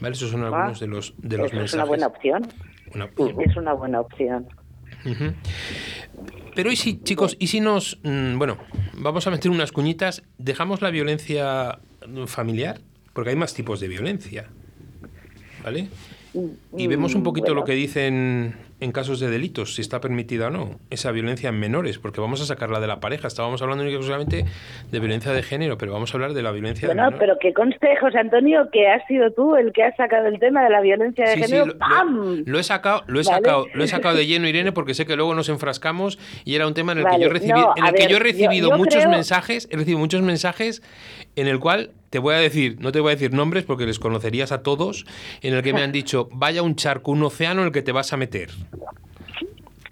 [0.00, 0.14] ¿Vale?
[0.14, 1.70] Esos son algunos de los, de los mensajes.
[1.70, 2.48] es una buena opción.
[2.94, 3.04] Una.
[3.44, 4.48] Es una buena opción.
[6.54, 8.58] Pero y si, chicos, y si nos, mm, bueno,
[8.98, 12.80] vamos a meter unas cuñitas, dejamos la violencia mm, familiar,
[13.12, 14.48] porque hay más tipos de violencia,
[15.64, 15.88] ¿vale?
[16.76, 17.60] Y vemos un poquito Mm, bueno.
[17.60, 21.60] lo que dicen en casos de delitos, si está permitida o no, esa violencia en
[21.60, 23.28] menores, porque vamos a sacarla de la pareja.
[23.28, 24.44] Estábamos hablando únicamente
[24.90, 27.20] de violencia de género, pero vamos a hablar de la violencia de Bueno, menores.
[27.20, 30.64] pero que conste, José Antonio, que has sido tú el que has sacado el tema
[30.64, 31.66] de la violencia de Sí, género.
[31.66, 32.42] lo, lo- ¡Pam!
[32.44, 33.36] lo he sacado, lo he Vale.
[33.36, 36.66] sacado, lo he sacado de lleno, Irene, porque sé que luego nos enfrascamos y era
[36.66, 38.12] un tema en el Vale, que yo he recibido, no, en el que yo he
[38.12, 40.82] yo- recibido yo muchos creo- mensajes, he recibido muchos mensajes
[41.36, 43.98] en el cual te voy a decir, no te voy a decir nombres porque les
[43.98, 45.06] conocerías a todos,
[45.40, 47.90] en el que me han dicho, vaya un charco, un océano en el que te
[47.90, 48.50] vas a meter.
[48.50, 48.66] Eso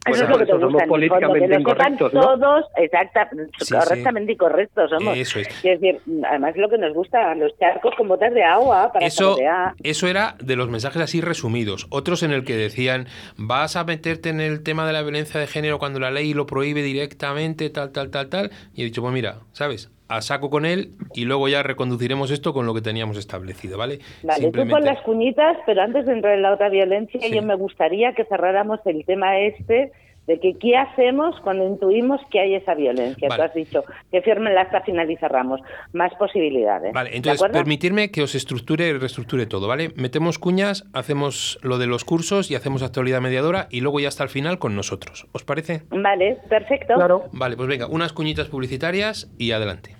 [0.07, 2.21] Bueno, es lo que te eso somos gusta, políticamente que lo incorrectos, ¿no?
[2.21, 5.17] todos, exacta, Sí, correctamente y correctos somos.
[5.17, 5.49] Eso es.
[5.63, 9.39] Quiero decir, además lo que nos gusta, los charcos con botas de agua para Eso,
[9.83, 11.87] eso era de los mensajes así resumidos.
[11.89, 13.07] Otros en el que decían,
[13.39, 16.45] vas a meterte en el tema de la violencia de género cuando la ley lo
[16.45, 18.51] prohíbe directamente, tal, tal, tal, tal.
[18.75, 19.91] Y he dicho, pues mira, ¿sabes?
[20.11, 24.01] A saco con él y luego ya reconduciremos esto con lo que teníamos establecido, ¿vale?
[24.25, 27.33] Vale, tú pon las cuñitas, pero antes de entrar en la otra violencia, Sí.
[27.33, 29.93] yo me gustaría que cerráramos el tema este
[30.27, 33.29] de que qué hacemos cuando intuimos que hay esa violencia.
[33.29, 33.41] Vale.
[33.43, 35.61] Tú has dicho que firmen la hasta final y cerramos.
[35.93, 36.93] Más posibilidades.
[36.93, 39.91] Vale, ¿De entonces permitirme que os estructure y reestructure todo, ¿vale?
[39.97, 44.23] Metemos cuñas, hacemos lo de los cursos y hacemos actualidad mediadora y luego ya hasta
[44.25, 45.27] el final con nosotros.
[45.33, 45.83] ¿Os parece?
[45.91, 46.95] Vale, perfecto.
[46.95, 47.25] Claro.
[47.33, 50.00] Vale, pues venga, unas cuñitas publicitarias y adelante.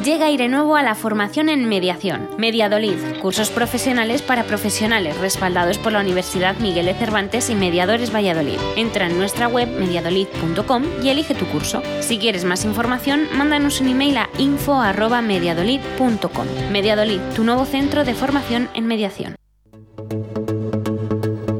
[0.00, 2.28] Llega Aire Nuevo a la formación en mediación.
[2.36, 8.58] Mediadolid, cursos profesionales para profesionales respaldados por la Universidad Miguel de Cervantes y Mediadores Valladolid.
[8.76, 11.82] Entra en nuestra web mediadolid.com y elige tu curso.
[12.00, 16.46] Si quieres más información, mándanos un email a info@mediadolid.com.
[16.72, 19.36] Mediadolid, tu nuevo centro de formación en mediación.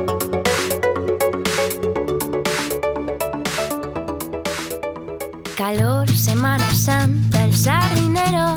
[5.67, 8.55] Calor, Semana Santa, el sardinero,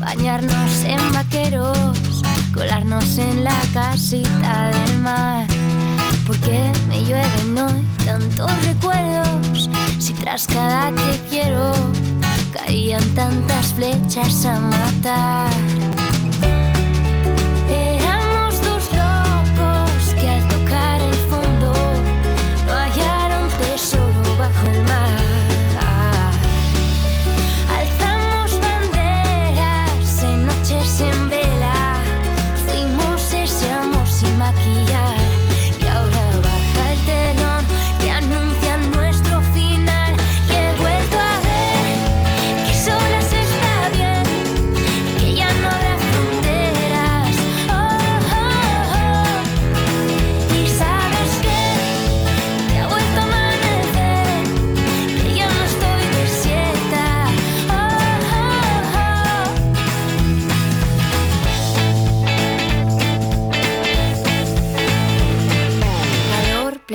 [0.00, 5.46] bañarnos en vaqueros, colarnos en la casita del mar.
[6.26, 9.70] Porque me llueven hoy tantos recuerdos,
[10.00, 11.72] si tras cada te quiero
[12.52, 15.50] caían tantas flechas a matar.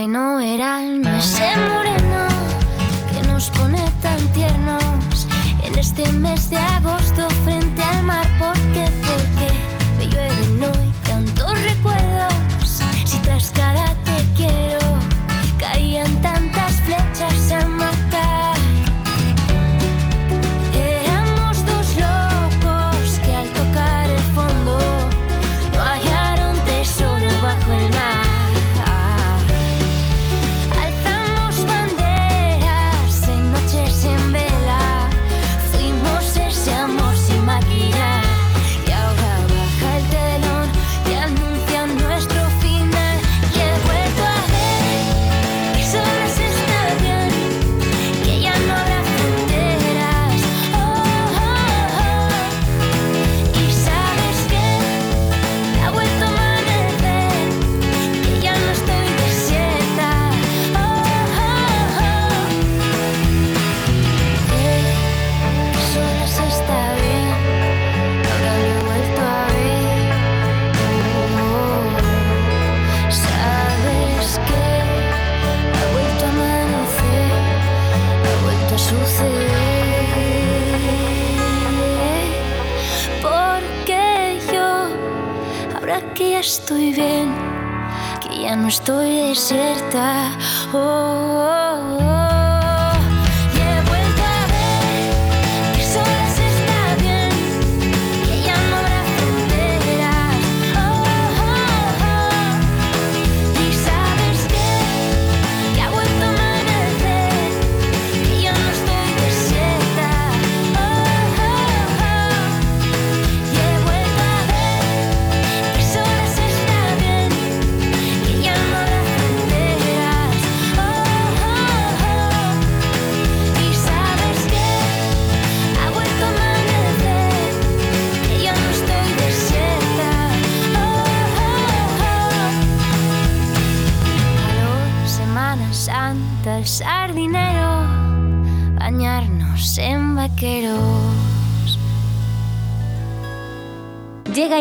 [0.09, 0.81] no era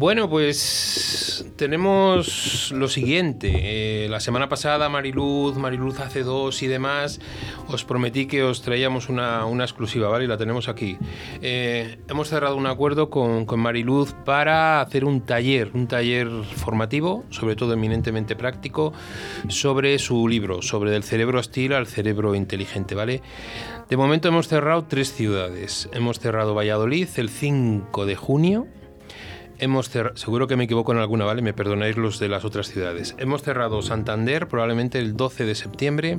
[0.00, 4.04] Bueno, pues tenemos lo siguiente.
[4.04, 7.20] Eh, la semana pasada Mariluz, Mariluz hace dos y demás,
[7.68, 10.24] os prometí que os traíamos una, exclusiva, ¿vale?
[10.24, 10.96] Y la tenemos aquí.
[11.42, 17.26] Eh, hemos cerrado un acuerdo con, con Mariluz para hacer un taller, un taller formativo,
[17.28, 18.94] sobre todo eminentemente práctico,
[19.48, 23.20] sobre su libro, sobre del cerebro hostil al cerebro inteligente, ¿vale?
[23.90, 25.90] De momento hemos cerrado tres ciudades.
[25.92, 28.66] Hemos cerrado Valladolid el 5 de junio,
[29.60, 31.42] Hemos seguro que me equivoco en alguna, ¿vale?
[31.42, 33.14] Me perdonáis los de las otras ciudades.
[33.18, 36.18] Hemos cerrado Santander probablemente el 12 de septiembre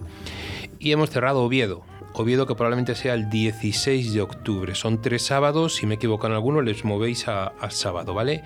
[0.77, 1.83] y hemos cerrado Oviedo.
[2.13, 4.75] Oviedo que probablemente sea el 16 de octubre.
[4.75, 8.43] Son tres sábados, si me equivoco en alguno les movéis a, a sábado, ¿vale?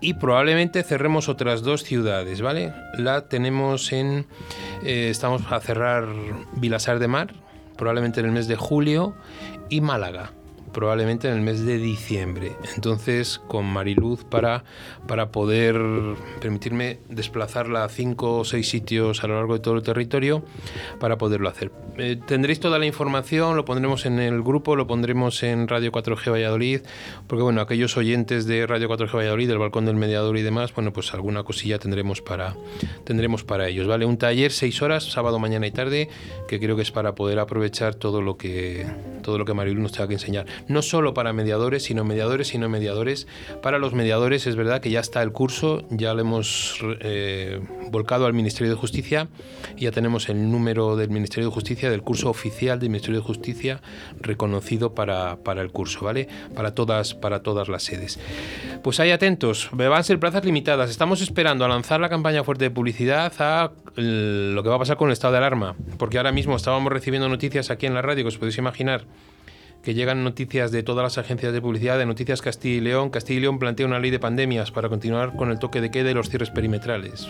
[0.00, 2.72] Y probablemente cerremos otras dos ciudades, ¿vale?
[2.98, 4.26] La tenemos en...
[4.84, 6.06] eh, estamos a cerrar
[6.52, 7.34] Vilasar de Mar,
[7.76, 9.16] probablemente en el mes de julio,
[9.70, 10.34] y Málaga
[10.72, 12.52] probablemente en el mes de diciembre.
[12.74, 14.64] Entonces, con Mariluz para,
[15.06, 15.80] para poder
[16.40, 20.42] permitirme desplazarla a cinco o seis sitios a lo largo de todo el territorio
[20.98, 21.70] para poderlo hacer.
[21.98, 26.32] Eh, tendréis toda la información, lo pondremos en el grupo, lo pondremos en Radio 4G
[26.32, 26.80] Valladolid,
[27.26, 30.92] porque bueno, aquellos oyentes de Radio 4G Valladolid, del balcón del mediador y demás, bueno,
[30.92, 32.56] pues alguna cosilla tendremos para,
[33.04, 34.06] tendremos para ellos, ¿vale?
[34.06, 36.08] Un taller, seis horas, sábado, mañana y tarde,
[36.48, 38.86] que creo que es para poder aprovechar todo lo que,
[39.22, 42.58] todo lo que Mariluz nos tenga que enseñar no solo para mediadores, sino mediadores y
[42.58, 43.26] no mediadores.
[43.62, 48.26] Para los mediadores es verdad que ya está el curso, ya lo hemos eh, volcado
[48.26, 49.28] al Ministerio de Justicia
[49.76, 53.80] ya tenemos el número del Ministerio de Justicia, del curso oficial del Ministerio de Justicia
[54.20, 56.28] reconocido para, para el curso, ¿vale?
[56.54, 58.18] Para todas, para todas las sedes.
[58.82, 60.90] Pues ahí atentos, van a ser plazas limitadas.
[60.90, 64.78] Estamos esperando a lanzar la campaña fuerte de publicidad a el- lo que va a
[64.80, 68.02] pasar con el estado de alarma, porque ahora mismo estábamos recibiendo noticias aquí en la
[68.02, 69.04] radio que os podéis imaginar
[69.82, 73.10] que llegan noticias de todas las agencias de publicidad, de Noticias Castilla y León.
[73.10, 76.10] Castilla y León plantea una ley de pandemias para continuar con el toque de queda
[76.10, 77.26] y los cierres perimetrales.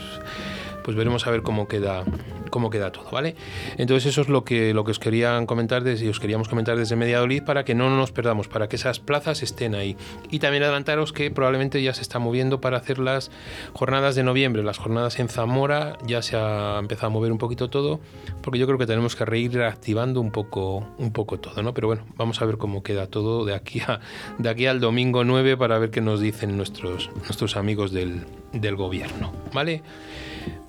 [0.83, 2.05] Pues veremos a ver cómo queda
[2.51, 3.37] cómo queda todo, ¿vale?
[3.79, 6.97] Entonces eso es lo que, lo que os querían comentar desde, os queríamos comentar desde
[6.97, 9.97] Mediadolid para que no nos perdamos, para que esas plazas estén ahí.
[10.31, 13.31] Y también adelantaros que probablemente ya se está moviendo para hacer las
[13.73, 17.71] jornadas de noviembre, las jornadas en Zamora, ya se ha empezado a mover un poquito
[17.71, 18.01] todo,
[18.43, 21.73] porque yo creo que tenemos que reír reactivando un poco, un poco todo, ¿no?
[21.73, 24.01] Pero bueno, vamos a ver cómo queda todo de aquí, a,
[24.39, 28.77] de aquí al domingo 9 para ver qué nos dicen nuestros, nuestros amigos del, del
[28.77, 29.83] gobierno, ¿vale?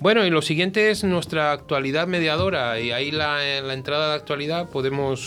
[0.00, 2.80] Bueno, y lo siguiente es nuestra actualidad mediadora.
[2.80, 5.20] Y ahí la, la entrada de actualidad podemos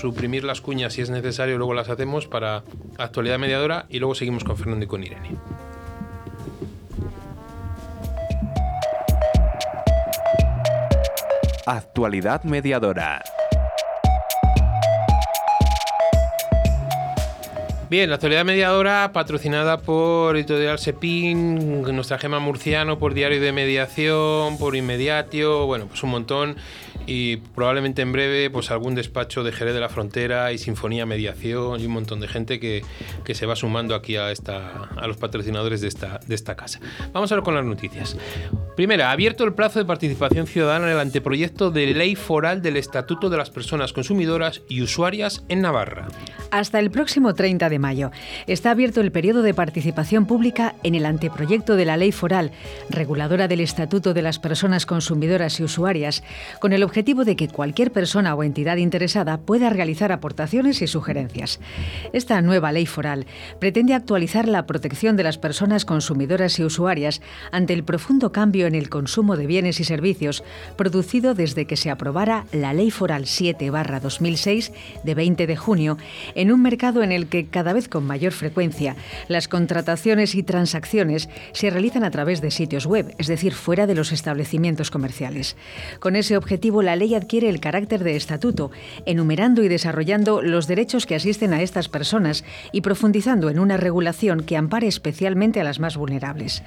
[0.00, 2.64] suprimir las cuñas si es necesario, luego las hacemos para
[2.98, 5.36] actualidad mediadora y luego seguimos con Fernando y con Irene.
[11.66, 13.22] Actualidad mediadora.
[17.90, 24.58] Bien, la actualidad mediadora patrocinada por Editorial Sepin, nuestra gema murciano, por Diario de Mediación,
[24.58, 26.56] por Inmediatio, bueno, pues un montón
[27.10, 31.80] y probablemente en breve pues algún despacho de Jerez de la Frontera y Sinfonía Mediación
[31.80, 32.84] y un montón de gente que,
[33.24, 36.78] que se va sumando aquí a, esta, a los patrocinadores de esta, de esta casa.
[37.12, 38.16] Vamos a ver con las noticias.
[38.76, 43.28] Primera, abierto el plazo de participación ciudadana en el anteproyecto de ley foral del Estatuto
[43.28, 46.06] de las Personas Consumidoras y Usuarias en Navarra.
[46.52, 48.12] Hasta el próximo 30 de mayo
[48.46, 52.52] está abierto el periodo de participación pública en el anteproyecto de la ley foral
[52.88, 56.22] reguladora del Estatuto de las Personas Consumidoras y Usuarias,
[56.60, 61.58] con el objetivo de que cualquier persona o entidad interesada pueda realizar aportaciones y sugerencias.
[62.12, 63.26] Esta nueva ley foral
[63.58, 67.22] pretende actualizar la protección de las personas consumidoras y usuarias
[67.52, 70.44] ante el profundo cambio en el consumo de bienes y servicios
[70.76, 74.70] producido desde que se aprobara la Ley Foral 7-2006
[75.02, 75.96] de 20 de junio
[76.34, 78.94] en un mercado en el que cada vez con mayor frecuencia
[79.28, 83.94] las contrataciones y transacciones se realizan a través de sitios web, es decir, fuera de
[83.94, 85.56] los establecimientos comerciales.
[85.98, 88.70] Con ese objetivo, la ley adquiere el carácter de estatuto,
[89.06, 94.42] enumerando y desarrollando los derechos que asisten a estas personas y profundizando en una regulación
[94.42, 96.62] que ampare especialmente a las más vulnerables.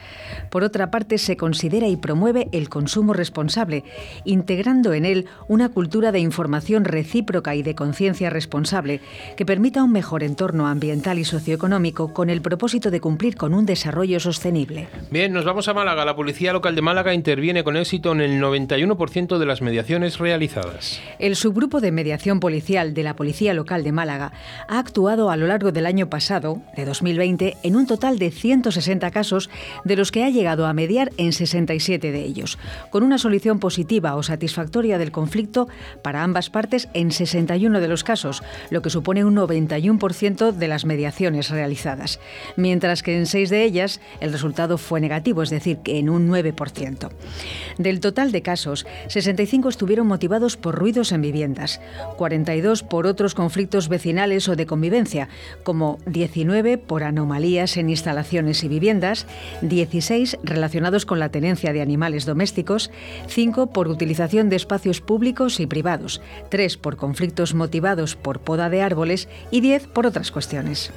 [0.49, 3.83] Por otra parte, se considera y promueve el consumo responsable,
[4.25, 9.01] integrando en él una cultura de información recíproca y de conciencia responsable
[9.35, 13.65] que permita un mejor entorno ambiental y socioeconómico con el propósito de cumplir con un
[13.65, 14.87] desarrollo sostenible.
[15.11, 16.05] Bien, nos vamos a Málaga.
[16.05, 20.99] La Policía Local de Málaga interviene con éxito en el 91% de las mediaciones realizadas.
[21.19, 24.33] El subgrupo de mediación policial de la Policía Local de Málaga
[24.67, 29.09] ha actuado a lo largo del año pasado, de 2020, en un total de 160
[29.11, 29.49] casos,
[29.85, 32.57] de los que ha llegado a mediar en 67 de ellos,
[32.89, 35.67] con una solución positiva o satisfactoria del conflicto
[36.01, 40.85] para ambas partes en 61 de los casos, lo que supone un 91% de las
[40.85, 42.19] mediaciones realizadas,
[42.57, 46.29] mientras que en seis de ellas el resultado fue negativo, es decir, que en un
[46.29, 47.09] 9%.
[47.77, 51.79] Del total de casos, 65 estuvieron motivados por ruidos en viviendas,
[52.17, 55.29] 42 por otros conflictos vecinales o de convivencia,
[55.63, 59.27] como 19 por anomalías en instalaciones y viviendas,
[59.61, 62.89] 16 relacionados con la tenencia de animales domésticos,
[63.27, 68.81] 5 por utilización de espacios públicos y privados, 3 por conflictos motivados por poda de
[68.81, 70.91] árboles y 10 por otras cuestiones.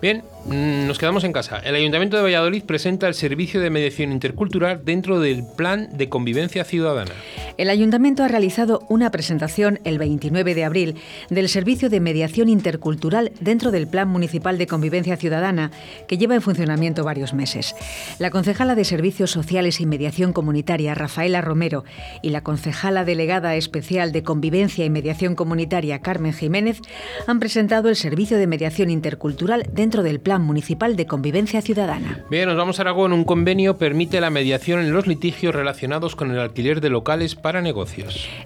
[0.00, 1.58] Bien, mm, nos quedamos en casa.
[1.58, 6.64] El Ayuntamiento de Valladolid presenta el servicio de mediación intercultural dentro del Plan de Convivencia
[6.64, 7.12] Ciudadana.
[7.58, 10.96] El Ayuntamiento ha realizado una presentación el 29 de abril
[11.30, 15.70] del Servicio de Mediación Intercultural dentro del Plan Municipal de Convivencia Ciudadana,
[16.08, 17.76] que lleva en funcionamiento varios meses.
[18.18, 21.84] La concejala de Servicios Sociales y Mediación Comunitaria, Rafaela Romero,
[22.20, 26.80] y la concejala delegada especial de Convivencia y Mediación Comunitaria, Carmen Jiménez,
[27.28, 32.24] han presentado el Servicio de Mediación Intercultural dentro del Plan Municipal de Convivencia Ciudadana.
[32.30, 33.12] Bien, nos vamos a Aragón.
[33.12, 37.60] Un convenio permite la mediación en los litigios relacionados con el alquiler de locales para
[37.60, 37.99] negocios.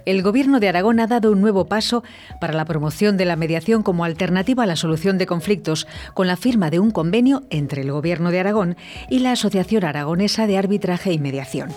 [0.04, 2.04] El Gobierno de Aragón ha dado un nuevo paso
[2.40, 6.36] para la promoción de la mediación como alternativa a la solución de conflictos, con la
[6.36, 8.76] firma de un convenio entre el Gobierno de Aragón
[9.08, 11.70] y la Asociación Aragonesa de Arbitraje y Mediación.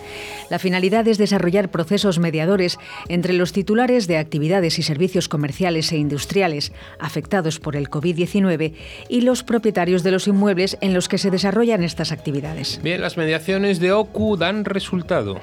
[0.49, 2.77] La finalidad es desarrollar procesos mediadores
[3.09, 8.73] entre los titulares de actividades y servicios comerciales e industriales afectados por el COVID-19
[9.09, 12.79] y los propietarios de los inmuebles en los que se desarrollan estas actividades.
[12.83, 15.39] Bien, las mediaciones de OCU dan resultado.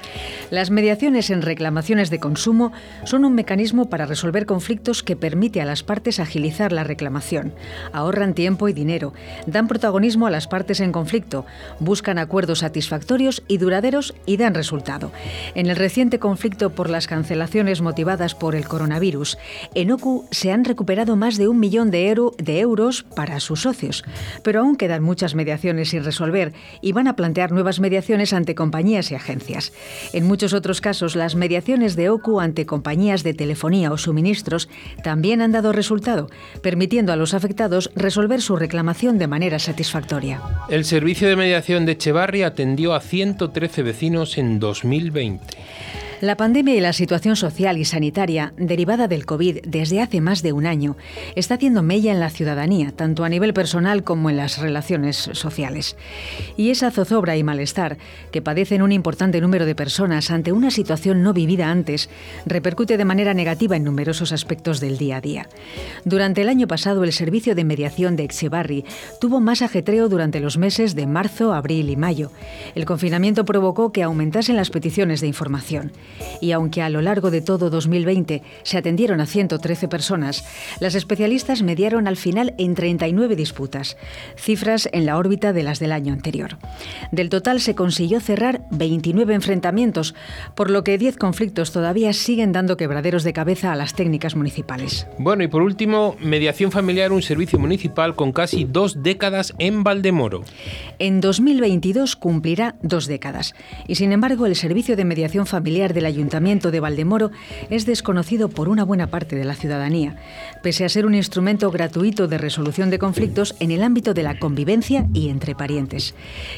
[0.49, 2.71] Las mediaciones en reclamaciones de consumo
[3.03, 7.53] son un mecanismo para resolver conflictos que permite a las partes agilizar la reclamación.
[7.93, 9.13] Ahorran tiempo y dinero,
[9.45, 11.45] dan protagonismo a las partes en conflicto,
[11.79, 15.11] buscan acuerdos satisfactorios y duraderos y dan resultado.
[15.53, 19.37] En el reciente conflicto por las cancelaciones motivadas por el coronavirus,
[19.75, 23.61] en OCU se han recuperado más de un millón de, euro- de euros para sus
[23.61, 24.03] socios,
[24.41, 29.11] pero aún quedan muchas mediaciones sin resolver y van a plantear nuevas mediaciones ante compañías
[29.11, 29.73] y agencias.
[30.11, 34.69] En muchos otros casos, las mediaciones de Ante compañías de telefonía o suministros
[35.03, 36.27] también han dado resultado,
[36.61, 40.41] permitiendo a los afectados resolver su reclamación de manera satisfactoria.
[40.69, 45.45] El servicio de mediación de Echevarri atendió a 113 vecinos en 2020.
[46.21, 50.53] La pandemia y la situación social y sanitaria derivada del COVID desde hace más de
[50.53, 50.95] un año
[51.35, 55.97] está haciendo mella en la ciudadanía, tanto a nivel personal como en las relaciones sociales.
[56.55, 57.97] Y esa zozobra y malestar
[58.31, 62.09] que padecen un importante número de personas ante una situación no vivida antes
[62.45, 65.49] repercute de manera negativa en numerosos aspectos del día a día.
[66.05, 68.85] Durante el año pasado, el servicio de mediación de Echevarri
[69.19, 72.31] tuvo más ajetreo durante los meses de marzo, abril y mayo.
[72.73, 75.91] El confinamiento provocó que aumentasen las peticiones de información.
[76.41, 80.43] Y aunque a lo largo de todo 2020 se atendieron a 113 personas,
[80.79, 83.97] las especialistas mediaron al final en 39 disputas,
[84.35, 86.57] cifras en la órbita de las del año anterior.
[87.11, 90.15] Del total se consiguió cerrar 29 enfrentamientos,
[90.55, 95.07] por lo que 10 conflictos todavía siguen dando quebraderos de cabeza a las técnicas municipales.
[95.17, 100.43] Bueno, y por último, mediación familiar, un servicio municipal con casi dos décadas en Valdemoro.
[100.99, 103.55] En 2022 cumplirá dos décadas
[103.87, 107.31] y sin embargo el servicio de mediación familiar del Ayuntamiento de Valdemoro
[107.71, 110.17] es desconocido por una buena parte de la ciudadanía,
[110.65, 114.39] pese a ser un instrumento gratuito de resolución de conflictos en el ámbito de la
[114.39, 116.15] convivencia y entre parientes.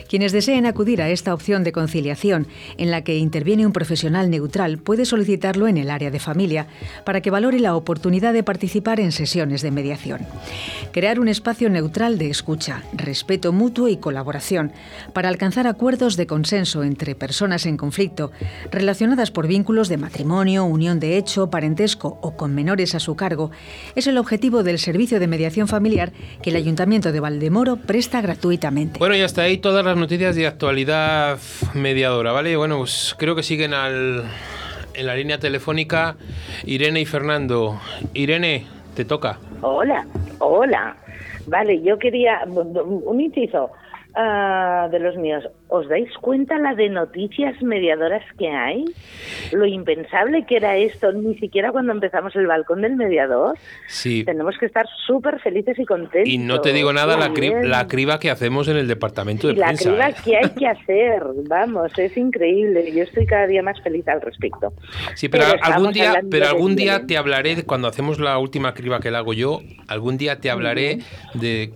[0.07, 2.47] Quienes deseen acudir a esta opción de conciliación
[2.77, 6.67] en la que interviene un profesional neutral puede solicitarlo en el área de familia
[7.03, 10.21] para que valore la oportunidad de participar en sesiones de mediación.
[10.93, 14.71] Crear un espacio neutral de escucha, respeto mutuo y colaboración
[15.11, 18.31] para alcanzar acuerdos de consenso entre personas en conflicto
[18.71, 23.51] relacionadas por vínculos de matrimonio, unión de hecho, parentesco o con menores a su cargo
[23.97, 26.11] es el objetivo del servicio de mediación familiar
[26.43, 28.99] que el Ayuntamiento de Valdemoro presta gratuitamente.
[28.99, 31.39] Bueno, y hasta ahí todas las noticias de actualidad
[31.73, 32.55] mediadora, ¿vale?
[32.57, 34.23] Bueno, pues creo que siguen al,
[34.93, 36.15] en la línea telefónica
[36.63, 37.81] Irene y Fernando.
[38.13, 39.39] Irene, te toca.
[39.61, 40.05] Hola,
[40.37, 40.95] hola.
[41.47, 43.71] Vale, yo quería un inciso
[44.17, 45.43] ah, de los míos.
[45.69, 48.85] ¿Os dais cuenta la de noticias mediadoras que hay?
[49.51, 53.57] Lo impensable que era esto, ni siquiera cuando empezamos el balcón del mediador.
[53.87, 54.23] Sí.
[54.23, 56.27] Tenemos que estar súper felices y contentos.
[56.29, 59.53] Y no te digo nada la, cri- la criba que hacemos en el departamento de
[59.53, 59.89] Y la prensa.
[59.89, 60.15] criba ¿eh?
[60.23, 62.91] que hay que hacer, vamos, es increíble.
[62.91, 64.73] Yo estoy cada día más feliz al respecto.
[65.15, 68.73] Sí, pero, Pero algún día, pero algún día te hablaré de cuando hacemos la última
[68.73, 69.59] criba que la hago yo.
[69.87, 70.99] Algún día te hablaré
[71.33, 71.71] de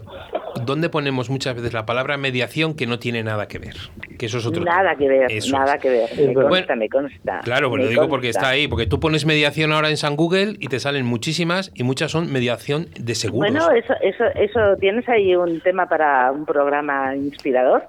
[0.65, 3.75] dónde ponemos muchas veces la palabra mediación que no tiene nada que ver.
[4.17, 4.63] Que eso es otro.
[4.63, 5.81] Nada que ver, Eso nada es.
[5.81, 6.09] que ver.
[6.17, 7.39] Me Bueno, consta, me consta.
[7.43, 8.67] Claro, pues me lo digo porque está ahí.
[8.67, 12.31] Porque tú pones mediación ahora en San Google y te salen muchísimas y muchas son
[12.31, 13.51] mediación de seguros.
[13.51, 17.83] Bueno, eso, eso, eso tienes ahí un tema para un programa inspirador.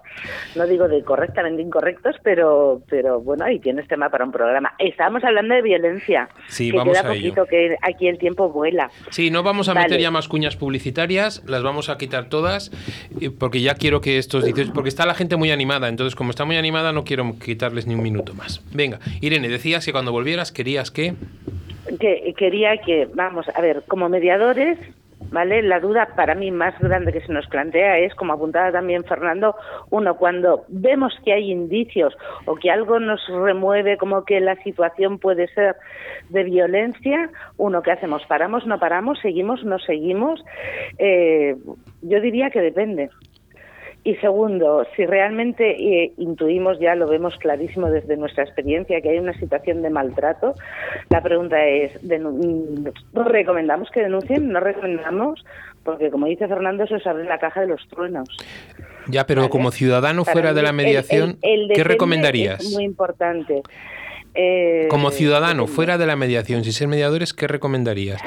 [0.56, 4.74] No digo de correctamente incorrectos, pero, pero bueno, ahí tienes tema para un programa.
[4.78, 6.28] Estamos hablando de violencia.
[6.48, 7.34] Sí, que vamos queda a ello.
[7.34, 8.90] poquito, que aquí el tiempo vuela.
[9.10, 9.86] Sí, no vamos a Vale.
[9.86, 12.61] meter ya más cuñas publicitarias, las vamos a quitar todas,
[13.20, 16.30] eh, porque ya quiero que estos 18, porque está la gente muy animada, entonces como
[16.30, 18.62] está muy animada no quiero quitarles ni un minuto más.
[18.72, 21.14] Venga, Irene, decías que cuando volvieras querías que...
[21.98, 24.78] que quería que, vamos, a ver, como mediadores,
[25.30, 25.62] ¿vale?
[25.62, 29.54] La duda para mí más grande que se nos plantea es, como apuntaba también Fernando,
[29.90, 32.16] uno, cuando vemos que hay indicios
[32.46, 35.76] o que algo nos remueve como que la situación puede ser
[36.28, 38.24] de violencia, uno, ¿qué hacemos?
[38.26, 39.18] ¿Paramos, no paramos?
[39.20, 40.44] ¿Seguimos, no seguimos?
[40.98, 41.56] Eh,
[42.02, 43.10] yo diría que depende.
[44.04, 49.18] Y segundo, si realmente eh, intuimos, ya lo vemos clarísimo desde nuestra experiencia, que hay
[49.18, 50.54] una situación de maltrato,
[51.08, 54.48] la pregunta es, ¿no ¿recomendamos que denuncien?
[54.50, 55.44] ¿No recomendamos?
[55.84, 58.28] Porque como dice Fernando, eso es abrir la caja de los truenos.
[59.06, 62.60] Ya, pero como ciudadano fuera de la mediación, el- el ¿qué recomendarías?
[62.60, 63.62] Es muy importante.
[64.34, 68.20] Eh, Como ciudadano fuera de la mediación, sin ser mediadores, ¿qué recomendarías?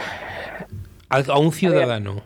[1.09, 2.21] A, a un ciudadano.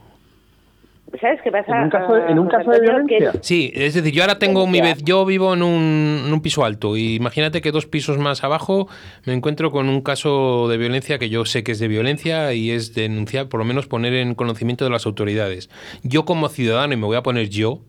[1.19, 1.75] ¿Sabes qué pasa?
[1.77, 3.31] En un caso de- en un caso de violencia.
[3.41, 6.63] Sí, es decir, yo ahora tengo mi vez, yo vivo en un, en un piso
[6.65, 8.87] alto y imagínate que dos pisos más abajo
[9.25, 12.71] me encuentro con un caso de violencia que yo sé que es de violencia y
[12.71, 15.69] es denunciar, por lo menos poner en conocimiento de las autoridades.
[16.03, 17.79] Yo como ciudadano, y me voy a poner yo,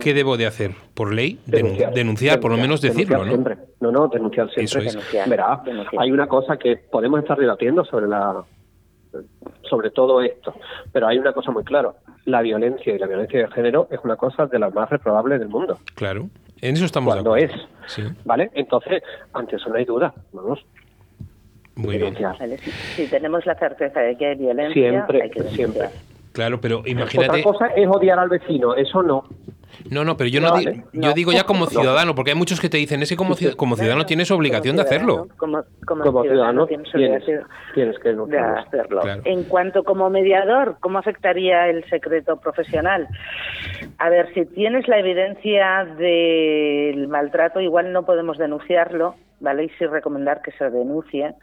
[0.00, 0.72] ¿qué debo de hacer?
[0.94, 1.38] ¿Por ley?
[1.46, 3.44] Denun- denunciar, por lo menos decirlo, denunciar ¿no?
[3.54, 3.74] siempre.
[3.80, 4.88] No, no, denunciar siempre.
[4.88, 5.28] Eso es.
[5.28, 5.62] Verá,
[5.98, 8.42] hay una cosa que podemos estar debatiendo sobre la
[9.72, 10.52] sobre todo esto,
[10.92, 11.92] pero hay una cosa muy clara.
[12.26, 15.48] La violencia y la violencia de género es una cosa de las más reprobables del
[15.48, 15.78] mundo.
[15.94, 16.28] Claro.
[16.60, 17.52] En eso estamos Cuando de es.
[17.86, 18.50] Sí, ¿vale?
[18.52, 19.02] Entonces,
[19.32, 20.12] ante eso no hay duda.
[20.32, 20.62] Vamos,
[21.76, 22.14] muy bien.
[22.62, 25.88] si, si tenemos la certeza de que hay violencia, Siempre, hay que siempre.
[26.32, 27.42] Claro, pero Otra imagínate.
[27.42, 29.24] cosa es odiar al vecino, eso no.
[29.90, 31.12] No, no, pero yo no, No, di- yo No.
[31.12, 31.70] digo ya como No.
[31.70, 34.76] ciudadano, porque hay muchos que te dicen, es que como, ci- como ciudadano tienes obligación
[34.76, 35.28] de hacerlo.
[35.36, 37.32] Como, como Como ciudadano tienes tienes, que
[37.80, 38.58] de denunciarlo.
[38.60, 39.00] hacerlo.
[39.00, 39.22] Claro.
[39.24, 43.08] En cuanto como mediador, ¿cómo afectaría el secreto profesional?
[43.98, 49.64] A ver, si tienes la evidencia del maltrato, igual no podemos denunciarlo, ¿vale?
[49.64, 51.34] Y sí recomendar que se denuncie,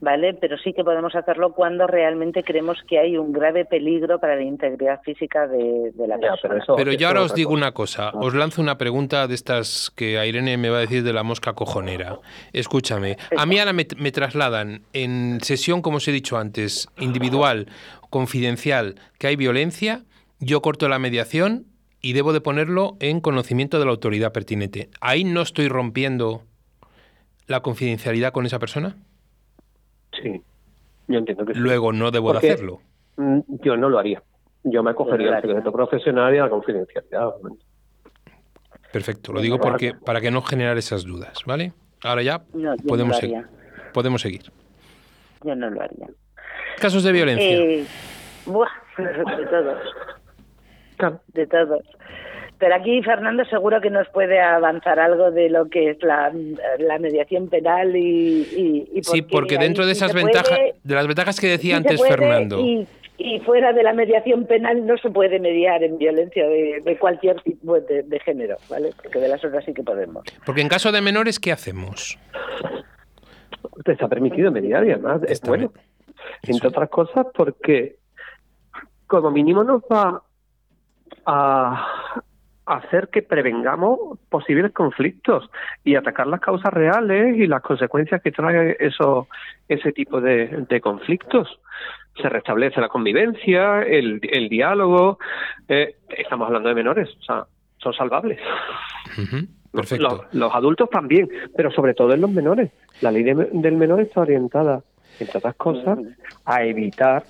[0.00, 0.34] ¿vale?
[0.34, 4.42] Pero sí que podemos hacerlo cuando realmente creemos que hay un grave peligro para la
[4.42, 6.40] integridad física de, de la Ya, persona.
[6.54, 9.90] pero eso- Pero yo ahora os digo una cosa, os lanzo una pregunta de estas
[9.96, 12.18] que a Irene me va a decir de la mosca cojonera.
[12.52, 17.66] Escúchame, a mí ahora me, me trasladan en sesión, como os he dicho antes, individual,
[18.10, 20.04] confidencial, que hay violencia,
[20.40, 21.66] yo corto la mediación
[22.00, 24.90] y debo de ponerlo en conocimiento de la autoridad pertinente.
[25.00, 26.42] ¿Ahí no estoy rompiendo
[27.46, 28.96] la confidencialidad con esa persona?
[30.22, 30.42] Sí,
[31.08, 31.60] yo entiendo que sí.
[31.60, 32.80] Luego no debo de hacerlo.
[33.16, 34.22] Mm, Yo no lo haría.
[34.64, 37.30] Yo me acogería al secreto profesional y a la confidencialidad.
[38.92, 41.72] Perfecto, lo digo porque para que no generar esas dudas, ¿vale?
[42.02, 43.46] Ahora ya No, yo no podemos, lo seguir.
[43.92, 44.42] podemos seguir.
[45.44, 46.06] Yo no lo haría.
[46.78, 47.46] Casos de violencia.
[47.56, 47.84] Eh,
[48.46, 49.80] buah, de todos.
[51.34, 51.82] De todos.
[52.58, 56.32] Pero aquí Fernando seguro que nos puede avanzar algo de lo que es la,
[56.78, 61.40] la mediación penal y, y, y Sí, porque dentro de esas ventajas, de las ventajas
[61.40, 62.86] que decía antes Fernando, Y,
[63.18, 67.40] y fuera de la mediación penal no se puede mediar en violencia de, de cualquier
[67.42, 68.90] tipo de, de género, ¿vale?
[69.02, 70.24] Porque de las otras sí que podemos.
[70.46, 72.18] porque en caso de menores, ¿qué hacemos?
[73.84, 75.72] Está permitido mediar y además es Está bueno.
[76.42, 77.96] Entre otras cosas porque
[79.06, 80.22] como mínimo nos va
[81.26, 82.22] a
[82.66, 85.50] hacer que prevengamos posibles conflictos
[85.84, 89.28] y atacar las causas reales y las consecuencias que trae eso,
[89.68, 91.60] ese tipo de, de conflictos.
[92.20, 95.18] Se restablece la convivencia, el, el diálogo.
[95.68, 97.44] eh, estamos hablando de menores, o sea,
[97.78, 98.38] son salvables.
[99.72, 100.08] Perfecto.
[100.08, 102.70] Los, los adultos también, pero sobre todo en los menores.
[103.00, 104.82] La ley de- del menor está orientada,
[105.18, 105.98] entre otras cosas,
[106.44, 107.24] a evitar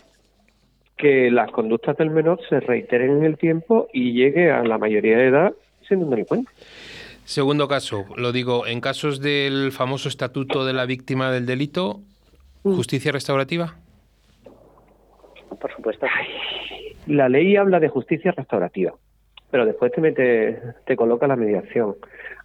[0.96, 5.18] que las conductas del menor se reiteren en el tiempo y llegue a la mayoría
[5.18, 5.52] de edad
[5.86, 6.50] siendo un delincuente.
[7.24, 12.00] Segundo caso, lo digo, en casos del famoso estatuto de la víctima del delito,
[12.62, 13.76] justicia restaurativa.
[15.60, 16.06] Por supuesto.
[17.06, 18.92] La ley habla de justicia restaurativa,
[19.50, 21.96] pero después te mete, te coloca la mediación.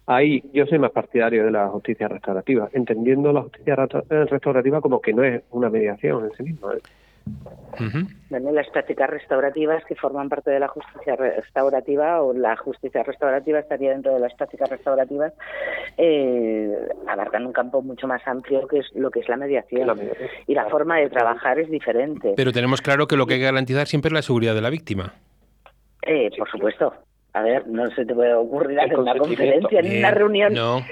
[0.06, 3.74] Ahí yo soy más partidario de la justicia restaurativa, entendiendo la justicia
[4.10, 6.74] eh, restaurativa como que no es una mediación en sí misma.
[6.74, 6.80] ¿eh?
[8.30, 13.58] Bueno, las prácticas restaurativas que forman parte de la justicia restaurativa o la justicia restaurativa
[13.58, 15.32] estaría dentro de las prácticas restaurativas
[15.96, 19.94] eh, abarcan un campo mucho más amplio que es lo que es la mediación La
[19.94, 20.28] mediación.
[20.46, 23.46] y la forma de trabajar es diferente Pero tenemos claro que lo que hay que
[23.46, 25.14] garantizar siempre es la seguridad de la víctima.
[26.06, 26.92] eh, por supuesto
[27.32, 30.82] a ver no se te puede ocurrir hacer una conferencia ni una reunión No,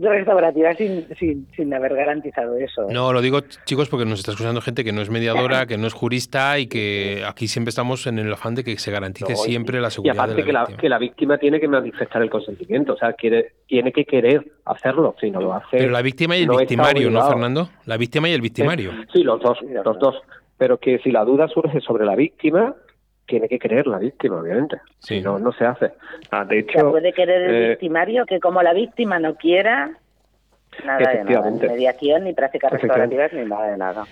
[0.00, 4.60] restaurativa sin, sin, sin haber garantizado eso No, lo digo, chicos, porque nos está escuchando
[4.60, 8.18] gente que no es mediadora, que no es jurista y que aquí siempre estamos en
[8.18, 10.52] el afán de que se garantice No, y- siempre la Y seguridad aparte de que,
[10.52, 14.44] la que la víctima tiene que manifestar el consentimiento, o sea, quiere, tiene que querer
[14.64, 15.78] hacerlo, si no lo hace.
[15.78, 17.26] Pero la víctima y el no victimario, ¿no.
[17.26, 17.68] Fernando?
[17.86, 18.92] La víctima y el victimario.
[19.12, 20.16] Sí, los dos, los dos.
[20.58, 22.74] Pero que si la duda surge sobre la víctima,
[23.32, 24.76] tiene que creer la víctima, obviamente.
[24.98, 25.14] Sí.
[25.16, 25.92] Si no, no se hace.
[26.30, 29.90] Ah, de hecho, puede querer el eh, victimario que como la víctima no quiera
[30.84, 34.04] nada de nada, ni mediación, ni prácticas restaurativas, ni nada de nada.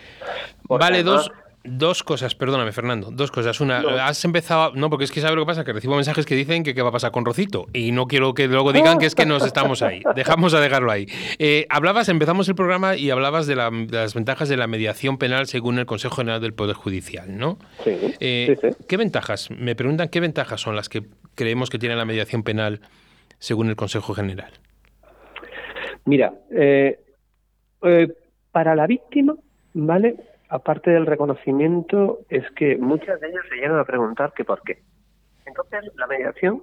[0.67, 1.33] porque Vale, además- dos,
[1.65, 3.11] dos cosas, perdóname, Fernando.
[3.11, 3.61] Dos cosas.
[3.61, 3.89] Una, No.
[3.91, 4.73] has empezado.
[4.75, 6.83] No, porque es que sabes lo que pasa, que recibo mensajes que dicen que qué
[6.83, 7.67] va a pasar con Rocito.
[7.73, 10.03] Y no quiero que luego digan que es que nos estamos ahí.
[10.17, 11.07] Dejamos a dejarlo ahí.
[11.39, 15.19] Eh, hablabas, empezamos el programa y hablabas de, la- de las ventajas de la mediación
[15.19, 17.59] penal según el Consejo General del Poder Judicial, ¿no?
[17.85, 17.91] Sí,
[18.21, 18.77] Eh, sí, sí.
[18.89, 19.51] ¿Qué ventajas?
[19.51, 21.03] Me preguntan qué ventajas son las que
[21.35, 22.81] creemos que tiene la mediación penal
[23.39, 24.53] según el Consejo General.
[26.07, 26.99] Mira, eh,
[28.53, 29.35] para la víctima,
[29.75, 30.17] ¿vale?
[30.51, 34.83] Aparte del reconocimiento, es que muchas de ellas se llegan a preguntar que por qué.
[35.47, 36.61] Entonces, la mediación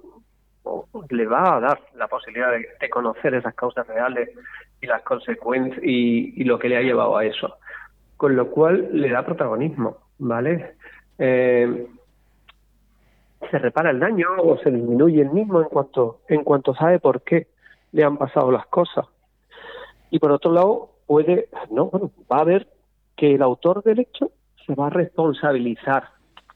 [1.08, 4.28] le va a dar la posibilidad de, conocer esas causas reales
[4.82, 7.56] y las consecuencias y, lo que le ha llevado a eso.
[8.18, 10.74] Con lo cual, le da protagonismo, ¿vale?
[11.18, 11.86] Eh,
[13.50, 17.22] se repara el daño o se disminuye el mismo en cuanto, en cuanto sabe por
[17.22, 17.46] qué
[17.92, 19.06] le han pasado las cosas.
[20.10, 22.68] Y por otro lado, puede, no, bueno, va a ver
[23.18, 24.30] que el autor del hecho
[24.64, 26.10] se va a responsabilizar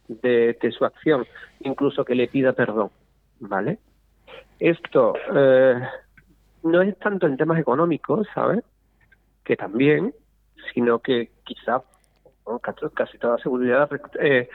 [0.08, 1.26] de, su acción,
[1.60, 2.90] incluso que le pida perdón,
[3.40, 3.78] ¿vale?
[4.60, 5.74] Esto eh,
[6.62, 8.64] no es tanto en temas económicos, ¿sabes?
[9.44, 10.14] Que también,
[10.72, 11.82] sino que quizá
[12.44, 13.90] con casi- toda seguridad,
[14.20, 14.48] eh,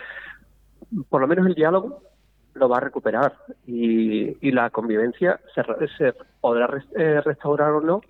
[1.10, 2.02] por lo menos el diálogo
[2.54, 3.34] lo va a recuperar
[3.66, 5.64] y, la convivencia se,
[5.98, 8.02] se podrá eh, restaurar o no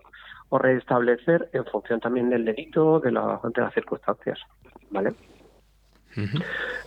[0.49, 4.39] o restablecer en función también del delito, de, la- de las circunstancias,
[4.89, 5.13] ¿vale?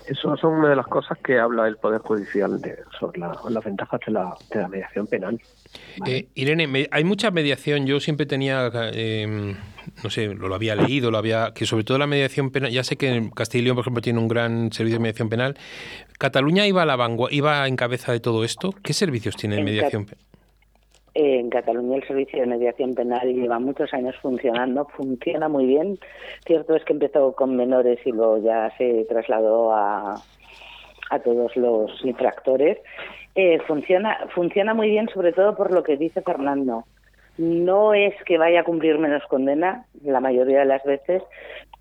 [0.09, 3.65] Eso son una de las cosas que habla el Poder Judicial de, sobre la- las
[3.65, 5.41] ventajas de la, de la mediación penal.
[6.05, 7.87] Eh, Irene, me- hay mucha mediación.
[7.87, 9.55] Yo siempre tenía, eh,
[10.03, 12.73] no sé, lo, lo había leído, lo había, que sobre todo la mediación penal.
[12.73, 15.29] Ya sé que en Castilla y León, por ejemplo, tiene un gran servicio de mediación
[15.29, 15.57] penal.
[16.19, 16.97] Cataluña iba a la
[17.31, 18.75] iba en cabeza de todo esto.
[18.83, 20.25] ¿Qué servicios tiene En mediación penal?
[21.23, 25.99] En Cataluña el servicio de mediación penal lleva muchos años funcionando, funciona muy bien.
[26.47, 30.15] Cierto es que empezó con menores y luego ya se trasladó a,
[31.11, 32.79] a todos los infractores.
[33.35, 36.85] Eh, funciona, funciona muy bien, sobre todo por lo que dice Fernando.
[37.37, 41.23] No es que vaya a cumplir menos condena, la mayoría de las veces,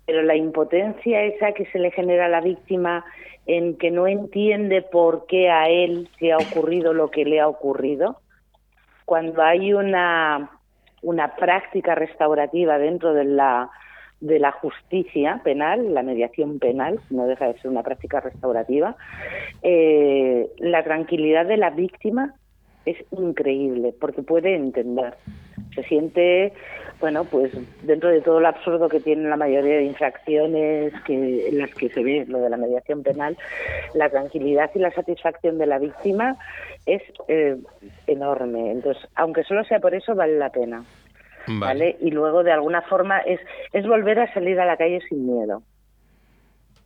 [0.04, 3.06] pero la impotencia esa que se le genera a la víctima
[3.46, 7.48] en que no entiende por qué a él se ha ocurrido lo que le ha
[7.48, 8.18] ocurrido,
[9.10, 10.48] cuando hay una,
[11.02, 13.68] una práctica restaurativa dentro de la,
[14.20, 18.94] de la justicia penal, la mediación penal, no deja de ser una práctica restaurativa,
[19.62, 22.36] eh, la tranquilidad de la víctima
[22.86, 25.14] es increíble porque puede entender.
[25.74, 26.52] Se siente,
[27.00, 27.52] bueno, pues
[27.82, 31.88] dentro de todo lo absurdo que tienen la mayoría de infracciones que, en las que
[31.88, 33.36] se ve lo de la mediación penal,
[33.94, 36.36] la tranquilidad y la satisfacción de la víctima
[36.86, 37.56] es eh,
[38.06, 38.70] enorme.
[38.70, 40.84] Entonces, aunque solo sea por eso, vale la pena.
[41.46, 41.96] ¿vale?
[42.00, 43.40] Y luego, de alguna forma, es,
[43.72, 45.62] es volver a salir a la calle sin miedo.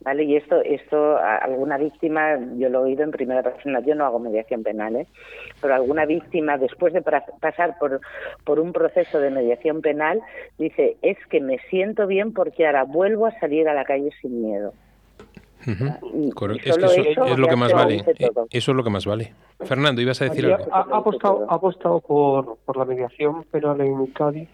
[0.04, 0.24] ¿Vale?
[0.24, 4.04] Y esto, esto, a- alguna víctima, yo lo he oído en primera persona, yo no
[4.04, 5.06] hago mediación penal, ¿eh?
[5.62, 7.00] pero alguna víctima, después de
[7.40, 8.00] pasar por,
[8.44, 10.20] por un proceso de mediación penal,
[10.58, 14.42] dice, es que me siento bien porque ahora vuelvo a salir a la calle sin
[14.42, 14.74] miedo.
[15.66, 15.78] Es
[16.62, 18.04] que eso, eso es lo que más vale.
[18.18, 18.46] todo.
[18.50, 19.32] Eso es lo que más vale.
[19.64, 20.66] Fernando, ibas a decir algo.
[20.70, 24.50] ha, ha apostado, ha apostado por, por la mediación penal en Cádiz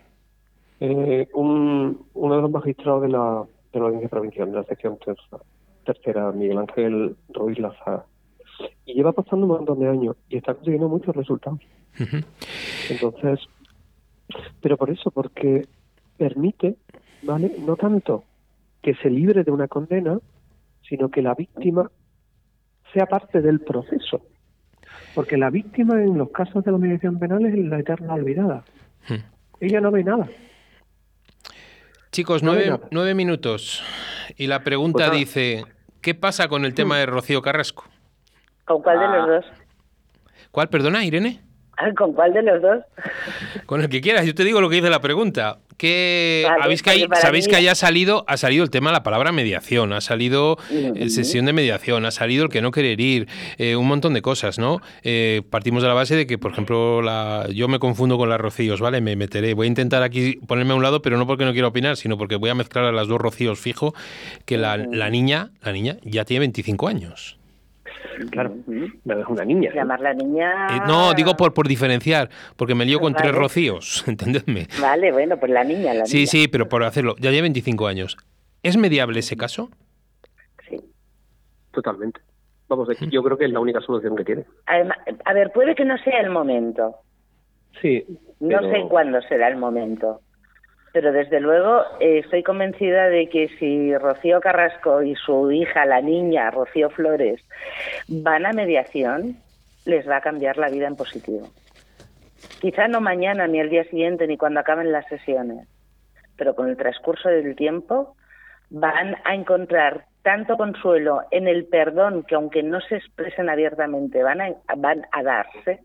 [0.78, 3.42] eh, un, uno de los magistrados de la,
[3.72, 5.42] de la audiencia provincial, de la sección tercera,
[5.84, 8.04] tercera, Miguel Ángel Ruiz Lazar.
[8.84, 11.60] Y lleva apostando un montón de años y está consiguiendo muchos resultados.
[12.90, 13.40] Entonces,
[14.60, 15.66] pero por eso, porque
[16.16, 16.76] permite,
[17.22, 17.52] ¿vale?
[17.66, 18.24] No tanto
[18.82, 20.18] que se libre de una condena,
[20.88, 21.90] sino que la víctima
[22.92, 24.22] sea parte del proceso.
[25.14, 28.64] Porque la víctima en los casos de la mediación penal es la eterna olvidada.
[29.08, 29.22] Hmm.
[29.60, 30.28] Ella no ve nada.
[32.12, 33.84] Chicos, nueve, nueve minutos.
[34.36, 35.64] Y la pregunta Pues dice,
[36.00, 37.84] ¿qué pasa con el tema de Rocío Carrasco?
[38.64, 39.44] ¿Con cuál de los dos?
[40.50, 41.40] ¿Cuál, perdona, Irene?
[41.76, 42.84] Ah, ¿Con cuál de los dos?
[43.66, 45.58] Con el que quieras, yo te digo lo que dice la pregunta.
[45.80, 48.96] Que Vale, habéis que hay- sabéis mí- que haya salido, ha salido el tema de
[48.98, 51.08] la palabra mediación, ha salido Ujú.
[51.08, 54.58] sesión de mediación, ha salido el que no querer ir, eh, un montón de cosas,
[54.58, 54.82] ¿no?
[55.04, 58.38] Eh, partimos de la base de que, por ejemplo, la, yo me confundo con las
[58.38, 59.00] rocíos, ¿vale?
[59.00, 61.68] Me meteré, voy a intentar aquí ponerme a un lado, pero no porque no quiero
[61.68, 63.94] opinar, sino porque voy a mezclar a las dos rocíos fijo,
[64.44, 67.38] que la, la niña, la niña ya tiene 25 años.
[68.30, 69.70] Claro, es una niña.
[69.70, 69.74] ¿eh?
[69.74, 70.66] Llamar la niña...
[70.76, 74.66] Eh, no, digo por, por diferenciar, porque me lío con tres rocíos, entendedme.
[74.80, 76.26] Vale, bueno, pues la niña, la Sí, niña.
[76.30, 77.14] sí, pero por hacerlo.
[77.18, 78.16] Ya lleva 25 años.
[78.62, 79.70] ¿Es mediable ese caso?
[81.72, 82.20] Totalmente.
[82.68, 84.44] Vamos, yo creo que es la única solución que tiene.
[84.66, 86.96] Además, a ver, puede que no sea el momento.
[87.80, 88.04] Sí.
[88.40, 90.20] No sé cuándo será el momento.
[90.92, 96.00] Pero desde luego eh, estoy convencida de que si Rocío Carrasco y su hija, la
[96.00, 97.40] niña Rocío Flores,
[98.08, 99.36] van a mediación,
[99.84, 101.48] les va a cambiar la vida en positivo.
[102.60, 105.68] Quizá no mañana, ni el día siguiente, ni cuando acaben las sesiones,
[106.36, 108.16] pero con el transcurso del tiempo
[108.70, 114.40] van a encontrar tanto consuelo en el perdón que aunque no se expresen abiertamente van
[114.40, 115.80] a, van a darse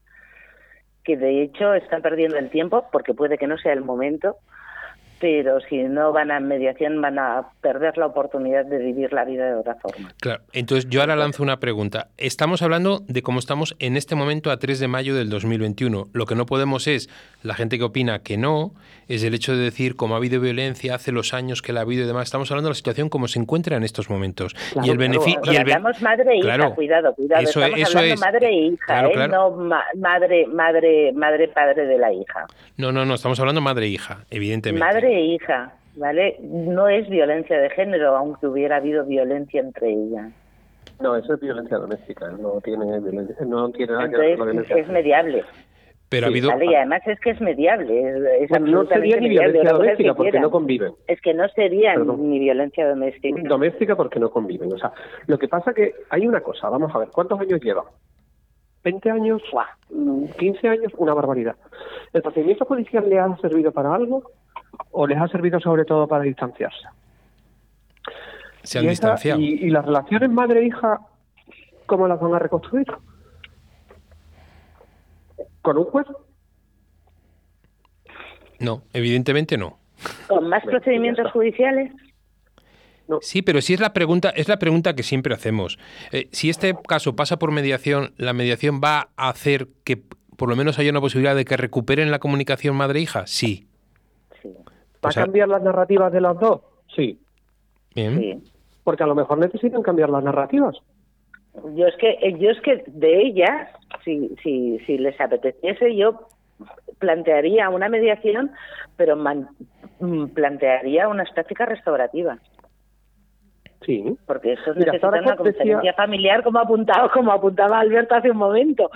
[1.03, 4.37] que de hecho están perdiendo el tiempo porque puede que no sea el momento
[5.19, 9.45] pero si no van a mediación van a perder la oportunidad de vivir la vida
[9.47, 10.11] de otra forma.
[10.19, 12.09] Claro, entonces yo ahora lanzo una pregunta.
[12.17, 16.07] Estamos hablando de cómo estamos en este momento a 3 de mayo del 2021.
[16.13, 17.09] Lo que no podemos es,
[17.43, 18.73] la gente que opina que no,
[19.07, 21.83] es el hecho de decir cómo ha habido violencia hace los años que la ha
[21.83, 22.23] habido y demás.
[22.27, 24.55] Estamos hablando de la situación como se encuentra en estos momentos.
[24.83, 25.39] y el beneficio...
[25.45, 27.41] y el ben- hablamos madre e hija, Claro, cuidado, cuidado.
[27.43, 28.19] eso- Estamos eso hablando es.
[28.21, 29.13] madre e hija, Claro, ¿eh?
[29.13, 29.31] claro.
[29.33, 32.45] no ma- madre, madre, madre, padre de la hija.
[32.77, 34.83] No, no, no, estamos hablando madre e hija, evidentemente.
[34.85, 36.37] Madre e hija, ¿vale?
[36.41, 40.31] No es violencia de género, aunque hubiera habido violencia entre ellas.
[41.01, 44.51] No, eso es violencia doméstica, no tiene, violencia- no tiene nada que ver con la
[44.53, 44.77] Entonces violencia.
[44.77, 45.43] es mediable.
[46.07, 46.49] Pero ha habido...
[46.49, 46.65] ¿vale?
[46.67, 49.53] Y además es que es mediable, es, es Bueno, no sería ni mediable.
[49.53, 50.93] violencia doméstica que porque no conviven.
[51.07, 52.29] Es que no sería Perdón.
[52.29, 53.41] ni violencia doméstica.
[53.43, 54.71] Doméstica porque no conviven.
[54.71, 54.93] O sea,
[55.27, 57.83] lo que pasa que hay una cosa, vamos a ver, ¿cuántos años lleva?
[58.83, 59.41] ¿20 años?
[59.89, 60.93] Mm, ¿15 años?
[60.97, 61.55] Una barbaridad.
[62.13, 64.23] ¿El procedimiento policial le ha servido para algo
[64.91, 66.87] o les ha servido sobre todo para distanciarse?
[68.63, 69.39] Se han Y esa- distanciado.
[69.41, 70.99] y, y las relaciones madre-hija,
[71.85, 72.87] ¿cómo las van a reconstruir?
[75.61, 76.05] ¿Con un juez?
[78.59, 79.77] No, evidentemente no.
[80.27, 81.91] ¿Con más procedimientos judiciales?
[83.21, 85.77] Sí, pero sí es la pregunta, es la pregunta que siempre hacemos.
[86.11, 89.97] Eh, si este caso pasa por mediación, la mediación va a hacer que
[90.37, 93.27] por lo menos haya una posibilidad de que recuperen la comunicación madre-hija.
[93.27, 93.67] Sí.
[95.05, 96.61] ¿Va O sea- a cambiar las narrativas de las dos?
[96.95, 97.19] Sí.
[97.95, 98.41] Bien.
[98.83, 100.75] Porque a lo mejor necesitan cambiar las narrativas.
[101.73, 103.69] Yo es que eh, yo es que de ellas,
[104.03, 106.27] si, si, si les apeteciese, yo
[106.99, 108.51] plantearía una mediación,
[108.97, 109.49] pero man-
[109.99, 112.39] mm, plantearía unas prácticas restaurativas.
[113.81, 114.03] Sí.
[114.25, 118.31] Porque eso Mira, necesita Sara una decía- conferencia familiar, como apuntaba, como apuntaba Alberto hace
[118.31, 118.89] un momento.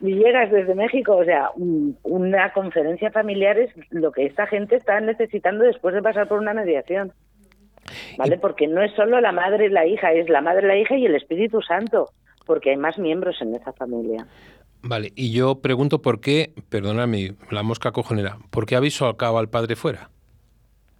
[0.00, 5.00] Villegas desde México, o sea, un- una conferencia familiar es lo que esta gente está
[5.00, 7.12] necesitando después de pasar por una mediación.
[8.18, 8.36] ¿Vale?
[8.38, 11.06] Porque no es solo la madre y la hija, es la madre, la hija y
[11.06, 12.08] el Espíritu Santo,
[12.44, 14.26] porque hay más miembros en esa familia.
[14.82, 19.48] Vale, y yo pregunto por qué, perdóname, la mosca cojonera, ¿por qué habéis sacado al
[19.48, 20.10] padre fuera?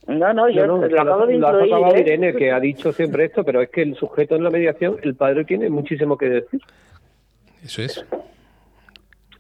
[0.07, 1.49] No, no, yo No, no, lo acabo de lo
[1.87, 2.01] ha ¿eh?
[2.01, 5.17] Irene, que ha dicho siempre esto, pero es que el sujeto en la mediación, el
[5.17, 6.61] padre tiene muchísimo que decir.
[7.65, 8.05] Eso es.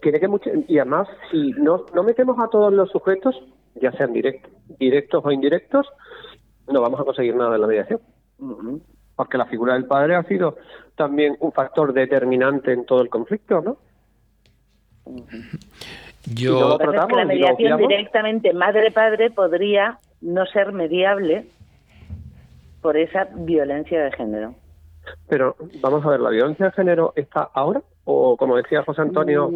[0.00, 3.40] Tiene que mucho- y además, si no, no metemos a todos los sujetos,
[3.76, 5.86] ya sean directos, directos o indirectos,
[6.68, 8.00] no vamos a conseguir nada en la mediación.
[9.14, 10.56] Porque la figura del padre ha sido
[10.96, 13.78] también un factor determinante en todo el conflicto, ¿no?
[16.34, 16.70] Yo...
[16.70, 20.72] Lo que pasa es que la tratamos y lo mediación directamente madre-padre podría no ser
[20.72, 21.46] mediable
[22.82, 24.54] por esa violencia de género.
[25.28, 27.80] Pero vamos a ver, ¿la violencia de género está ahora?
[28.04, 29.50] O como decía José Antonio,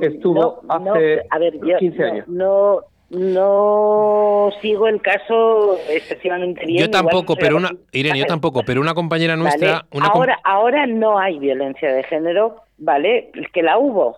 [0.00, 2.28] estuvo Mm, No, no, hace a ver, yo 15 no- años.
[2.28, 2.80] No,
[3.10, 6.80] no sigo el caso excesivamente bien.
[6.84, 10.86] Yo tampoco, pero una Irene, yo tampoco, pero una compañera Vale, nuestra, com- ahora, ahora
[10.86, 13.30] no hay violencia de género, ¿vale?
[13.52, 14.16] Que la hubo.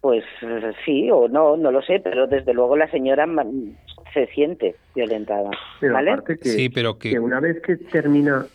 [0.00, 0.24] Pues
[0.84, 3.26] sí o no, no lo sé, pero desde luego la señora
[4.12, 5.50] se siente violentada,
[5.80, 6.12] Pero ¿vale?
[6.12, 8.46] aparte que, Sí, pero que- una vez que termina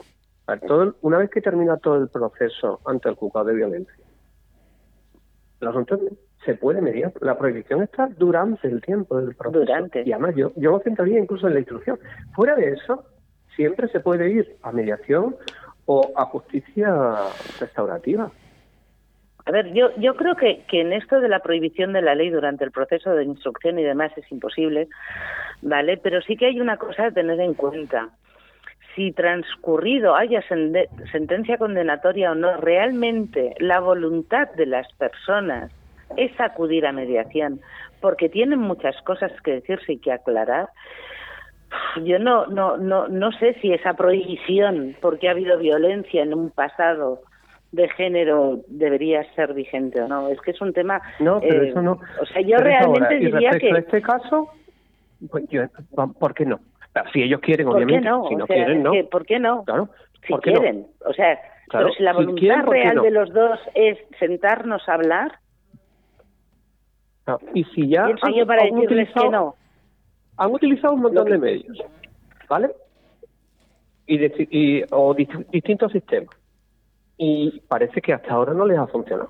[0.68, 3.96] todo el- una vez que termina todo el proceso ante el juzgado de violencia,
[5.62, 6.00] el asunto
[6.46, 7.12] se puede mediar.
[7.22, 9.60] La prohibición está durante el tiempo del proceso.
[9.60, 10.04] Durante.
[10.06, 11.98] Y además yo, yo lo centraría incluso en la instrucción.
[12.36, 13.04] Fuera de eso,
[13.56, 15.36] siempre se puede ir a mediación
[15.86, 16.94] o a justicia
[17.60, 18.32] restaurativa.
[19.46, 22.32] A ver, yo, yo creo que, que en esto de la prohibición de la ley
[22.32, 24.88] durante el proceso de instrucción y demás es imposible,
[25.62, 25.98] ¿vale?
[25.98, 28.10] Pero sí que hay una cosa a tener en cuenta.
[28.96, 30.42] Si transcurrido haya
[31.12, 35.72] sentencia condenatoria o no, realmente la voluntad de las personas
[36.18, 37.60] es acudir a mediación,
[38.02, 40.70] porque tienen muchas cosas que decirse y que aclarar.
[42.04, 46.50] Yo no, no, no, no sé si esa prohibición, porque ha habido violencia en un
[46.50, 47.22] pasado
[47.72, 50.30] de género, debería ser vigente o no.
[50.30, 51.02] Es que es un tema.
[51.20, 52.00] No, pero eh, eso no.
[52.22, 52.64] O sea, yo es ahora.
[52.80, 53.76] realmente y diría respecto que.
[53.76, 54.50] a este caso,
[55.30, 55.64] pues yo-
[56.20, 56.60] ¿por qué no?
[57.12, 58.10] Si ellos quieren, ¿Por qué obviamente.
[58.10, 58.28] no?
[58.30, 58.92] Si no O sea, quieren, es no.
[58.94, 59.64] que, ¿Por qué no?
[59.66, 59.90] Claro.
[60.26, 60.60] Si ¿por qué no?
[60.62, 60.88] quieren.
[61.06, 61.38] O sea,
[61.68, 63.02] Claro, pero si la si voluntad quieren, ¿por qué real no?
[63.04, 65.40] de los dos es sentarnos a hablar,
[67.28, 69.56] No, Y si ya han- yo para han utilizado- que no.
[70.38, 71.76] han utilizado un montón de medios,
[72.48, 72.70] ¿vale?
[74.06, 76.30] Y, de- y- o dist- distintos sistemas.
[77.18, 79.30] Y parece que hasta ahora no les ha funcionado.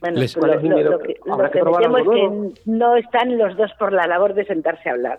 [0.00, 2.04] Bueno, Les- pues lo, ¿Cuál es mi lo- lo que, lo que me temo es
[2.08, 5.18] que no están los dos por la labor de sentarse a hablar.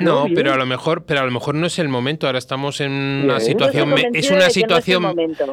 [0.00, 2.26] No, pero a lo mejor, pero a lo mejor no es el momento.
[2.26, 3.40] Ahora estamos en una Bien.
[3.40, 5.02] situación, es una no es el situación,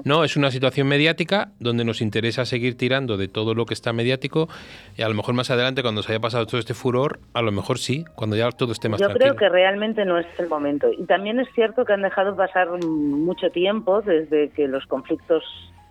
[0.03, 3.93] no, es una situación mediática donde nos interesa seguir tirando de todo lo que está
[3.93, 4.49] mediático
[4.97, 7.51] y a lo mejor más adelante cuando se haya pasado todo este furor, a lo
[7.53, 9.36] mejor sí, cuando ya todo esté más Yo tranquilo.
[9.36, 10.89] creo que realmente no es el momento.
[10.91, 15.43] Y también es cierto que han dejado pasar mucho tiempo desde que los conflictos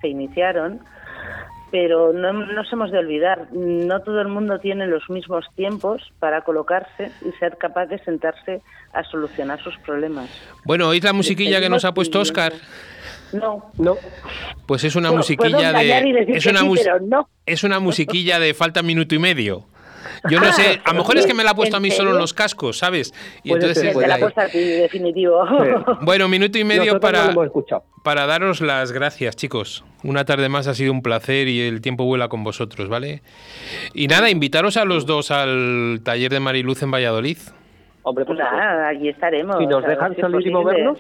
[0.03, 0.81] se iniciaron,
[1.71, 6.43] pero no nos hemos de olvidar, no todo el mundo tiene los mismos tiempos para
[6.43, 8.63] colocarse y ser capaz de sentarse
[8.93, 10.29] a solucionar sus problemas.
[10.65, 12.53] Bueno, ¿oís la musiquilla que nos ha puesto Oscar?
[13.33, 13.97] No, No,
[14.67, 17.29] Pues es una musiquilla de es una sí, mus- pero no.
[17.45, 19.65] es una musiquilla de falta minuto y medio.
[20.31, 21.95] Yo no sé, a lo mejor es que me la ha puesto a mí ¿En
[21.97, 23.13] solo en los cascos, ¿sabes?
[23.43, 24.21] Y Puede entonces ser, es puede de te la ahí.
[24.21, 25.45] he puesto a ti, definitivo.
[26.03, 27.35] Bueno, minuto y medio nosotros para
[28.03, 29.85] para daros las gracias, chicos.
[30.05, 33.23] Una tarde más ha sido un placer y el tiempo vuela con vosotros, ¿vale?
[33.95, 37.39] Y nada, invitaros a los dos al taller de Mariluz en Valladolid.
[38.03, 39.59] Hombre, Pues pues nada, allí estaremos.
[39.59, 40.99] si nos dejan salir y movernos,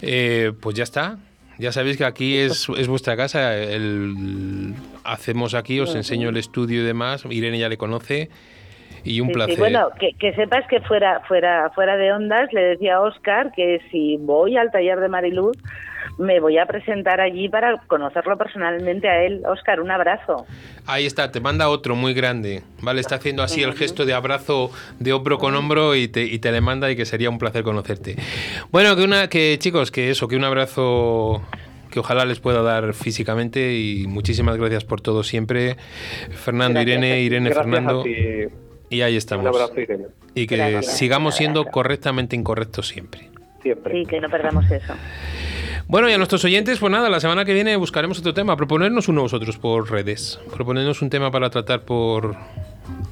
[0.00, 1.18] Eh, pues ya está.
[1.60, 3.54] Ya sabéis que aquí es, es vuestra casa.
[3.54, 7.24] El, hacemos aquí, os enseño el estudio y demás.
[7.28, 8.30] Irene ya le conoce.
[9.04, 9.58] Y un Sí, sí, placer.
[9.58, 13.80] bueno, que, que sepas que fuera, fuera, fuera de ondas, le decía a Oscar que
[13.90, 15.56] si voy al taller de Mariluz,
[16.18, 19.42] me voy a presentar allí para conocerlo personalmente a él.
[19.46, 20.44] Oscar, un abrazo.
[20.86, 22.62] Ahí está, te manda otro muy grande.
[22.82, 26.38] Vale, está haciendo así el gesto de abrazo de hombro con hombro y te, y
[26.38, 28.16] te le manda y que sería un placer conocerte.
[28.70, 31.42] Bueno, que una, que chicos, que eso, que un abrazo
[31.90, 35.76] que ojalá les pueda dar físicamente y muchísimas gracias por todo siempre.
[36.30, 37.20] Fernando, Gracias Irene.
[37.20, 38.00] Irene, gracias Fernando.
[38.00, 38.46] a ti.
[38.90, 39.46] Y ahí Un estamos.
[39.46, 40.06] abrazo, Irene.
[40.34, 40.98] Y que Gracias.
[40.98, 41.72] sigamos siendo Gracias.
[41.74, 43.30] correctamente incorrectos siempre.
[43.62, 44.00] Siempre.
[44.00, 44.94] Sí, que no perdamos eso.
[45.86, 48.56] Bueno, y a nuestros oyentes, pues nada, la semana que viene buscaremos otro tema.
[48.56, 50.38] Proponernos uno vosotros por redes.
[50.52, 52.36] Proponernos un tema para tratar por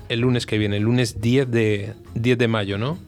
[0.08, 2.98] el lunes que viene, el lunes 10 de, 10 de mayo, ¿no?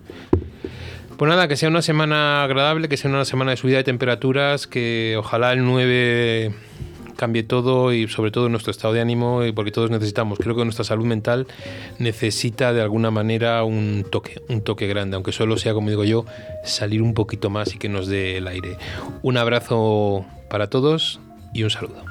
[1.17, 4.67] Pues nada, que sea una semana agradable, que sea una semana de subida de temperaturas,
[4.67, 6.53] que ojalá el 9
[7.21, 10.39] cambie todo y sobre todo nuestro estado de ánimo, y porque todos necesitamos.
[10.39, 11.47] Creo que nuestra salud mental
[11.99, 16.25] necesita de alguna manera un toque, un toque grande, aunque solo sea, como digo yo,
[16.65, 18.79] salir un poquito más y que nos dé el aire.
[19.21, 21.21] Un abrazo para todos
[21.53, 22.03] y un saludo.